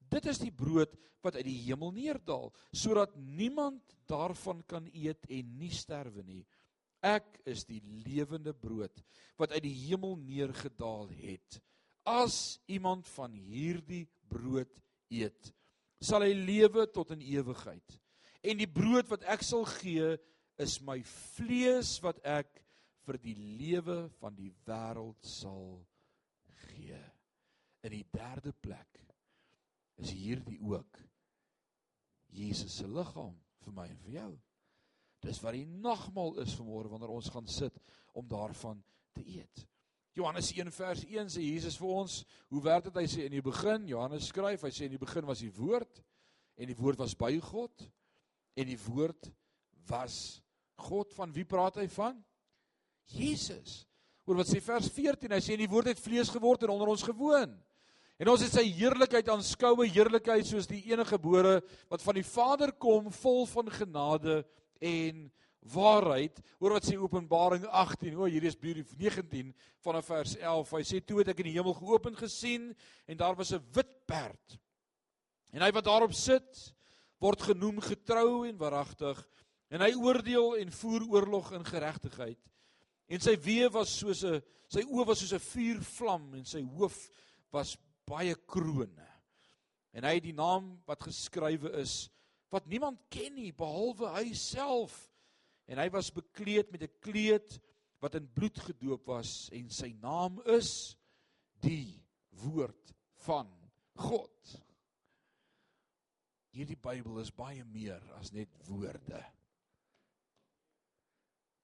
[0.09, 0.93] Dit is die brood
[1.25, 6.43] wat uit die hemel neerdal sodat niemand daarvan kan eet en nie sterwe nie.
[7.01, 9.03] Ek is die lewende brood
[9.39, 11.59] wat uit die hemel neergedaal het.
[12.05, 14.71] As iemand van hierdie brood
[15.13, 15.51] eet,
[16.01, 17.97] sal hy lewe tot in ewigheid.
[18.43, 20.15] En die brood wat ek sal gee,
[20.59, 20.99] is my
[21.35, 22.59] vlees wat ek
[23.07, 25.79] vir die lewe van die wêreld sal
[26.67, 26.99] gee.
[27.87, 28.99] In die derde plek
[30.03, 30.99] is hierdie ook
[32.29, 33.33] Jesus se liggaam
[33.63, 34.31] vir my en vir jou.
[35.23, 37.79] Dis wat die nagmaal is vanmôre wanneer ons gaan sit
[38.15, 38.79] om daarvan
[39.15, 39.65] te eet.
[40.15, 42.19] Johannes 1 vers 1 sê Jesus vir ons,
[42.51, 42.99] hoe werk dit?
[42.99, 46.01] Hy sê in die begin, Johannes skryf, hy sê in die begin was die woord
[46.59, 47.85] en die woord was by God
[48.59, 49.29] en die woord
[49.89, 50.39] was
[50.79, 51.13] God.
[51.17, 52.17] Van wie praat hy van?
[53.13, 53.83] Jesus.
[54.29, 55.31] Oor wat sê vers 14?
[55.33, 57.55] Hy sê die woord het vlees geword en onder ons gewoon.
[58.19, 61.59] En ons het sy heerlikheid aanskoue, heerlikheid soos die enige gebore
[61.89, 64.41] wat van die Vader kom, vol van genade
[64.83, 65.29] en
[65.73, 66.41] waarheid.
[66.59, 68.17] Hoor wat sê Openbaring 18.
[68.17, 69.53] O, hierdie is beautiful 19
[69.85, 70.73] vanaf vers 11.
[70.75, 72.73] Hy sê toe het ek in die hemel geopen gesien
[73.07, 74.59] en daar was 'n wit perd.
[75.53, 76.73] En hy wat daarop sit
[77.19, 79.17] word genoem getrou en waaragtig
[79.69, 82.39] en hy oordeel en voer oorlog in geregtigheid.
[83.09, 87.09] En sy weë was soos 'n sy oë was soos 'n vuurvlam en sy hoof
[87.51, 89.07] was baie krone.
[89.93, 92.09] En hy het die naam wat geskrywe is
[92.49, 95.11] wat niemand ken nie behalwe hy self.
[95.67, 97.59] En hy was bekleed met 'n kleed
[98.01, 100.95] wat in bloed gedoop was en sy naam is
[101.61, 102.01] die
[102.41, 102.93] woord
[103.25, 103.49] van
[103.95, 104.61] God.
[106.55, 109.38] Hierdie Bybel is baie meer as net woorde.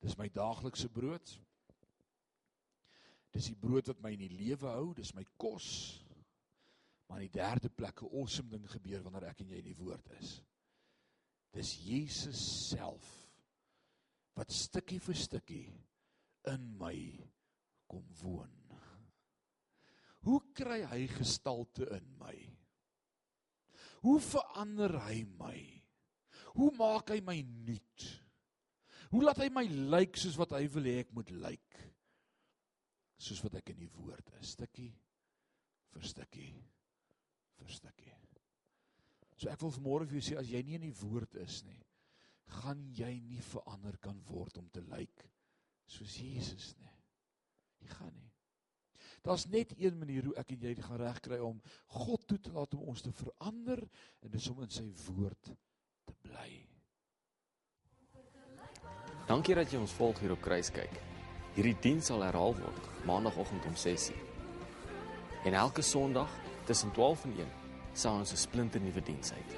[0.06, 1.32] Dis my daaglikse brood.
[3.34, 5.68] Dis die brood wat my in die lewe hou, dis my kos.
[7.10, 9.82] Maar in die derde plek 'n awesome ding gebeur wanneer ek en jy in die
[9.82, 10.42] woord is.
[11.52, 13.06] Dis Jesus self
[14.36, 15.74] wat stukkie vir stukkie
[16.52, 16.96] in my
[17.88, 18.54] kom woon.
[20.26, 22.34] Hoe kry hy gestalte in my?
[24.02, 25.58] Hoe verander hy my?
[26.58, 28.25] Hoe maak hy my nuut?
[29.16, 29.64] Hoe laat hy my
[29.96, 31.82] lyk soos wat hy wil hê ek moet lyk?
[33.16, 34.92] Soos wat ek in die woord is, stukkie
[35.96, 36.52] vir stukkie
[37.56, 38.12] vir stukkie.
[39.40, 41.80] So ek wil vanmôre vir jou sê as jy nie in die woord is nie,
[42.60, 45.26] gaan jy nie verander kan word om te lyk
[45.92, 46.94] soos Jesus nie.
[47.84, 48.32] Jy gaan nie.
[49.24, 51.64] Daar's net een manier hoe ek en jy gaan regkry om
[51.98, 53.82] God toe te laat om ons te verander
[54.22, 55.54] en dis om in sy woord
[56.06, 56.65] te bly.
[59.26, 61.00] Dankie dat jy ons volg hier op Kruiskyk.
[61.56, 64.14] Hierdie diens sal herhaal word maandagooggend om 6:00.
[65.46, 66.30] En elke Sondag
[66.66, 67.48] tussen 12 en 1
[67.94, 69.56] sal ons 'n splinte nuwe diens uit.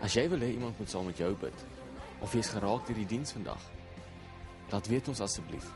[0.00, 1.64] As jy wil hê iemand moet saam met jou bid
[2.20, 3.62] of jy's geraak deur die diens vandag,
[4.70, 5.72] laat weet ons asseblief.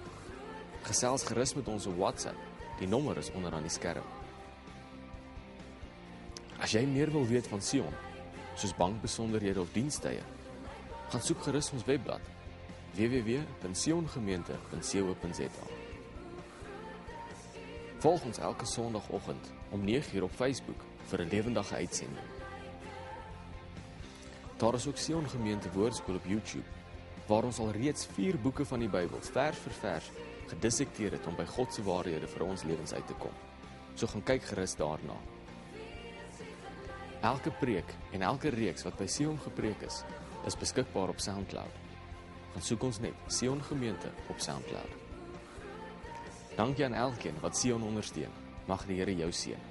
[0.83, 2.39] Gesels gerus met ons op WhatsApp.
[2.79, 4.05] Die nommer is onder aan die skerm.
[6.59, 7.95] As jy meer wil weet van Sion,
[8.55, 10.23] soos bankbesonderhede of dienstye,
[11.11, 12.21] gaan soek gerus ons webblad
[12.95, 15.67] www.siongemeente.co.za.
[18.01, 22.27] Volg ons elke Sondagoggend om 9:00 op Facebook vir 'n lewendige uitsending.
[24.57, 26.69] Daar is ook Sion Gemeente Woordskool op YouTube
[27.27, 30.11] waar ons al reeds 4 boeke van die Bybel vers vir vers
[30.47, 33.33] gedissekteer het om by God se waarhede vir ons lewens uit te kom.
[33.95, 35.17] So gaan kyk gerus daarna.
[37.21, 40.05] Elke preek en elke reeks wat by Sion gepreek is,
[40.47, 41.77] is beskikbaar op SoundCloud.
[42.53, 44.97] Gaan soek ons net Sion Gemeente op SoundCloud.
[46.57, 48.33] Dankie aan elkeen wat Sion ondersteun.
[48.67, 49.70] Mag die Here jou seën.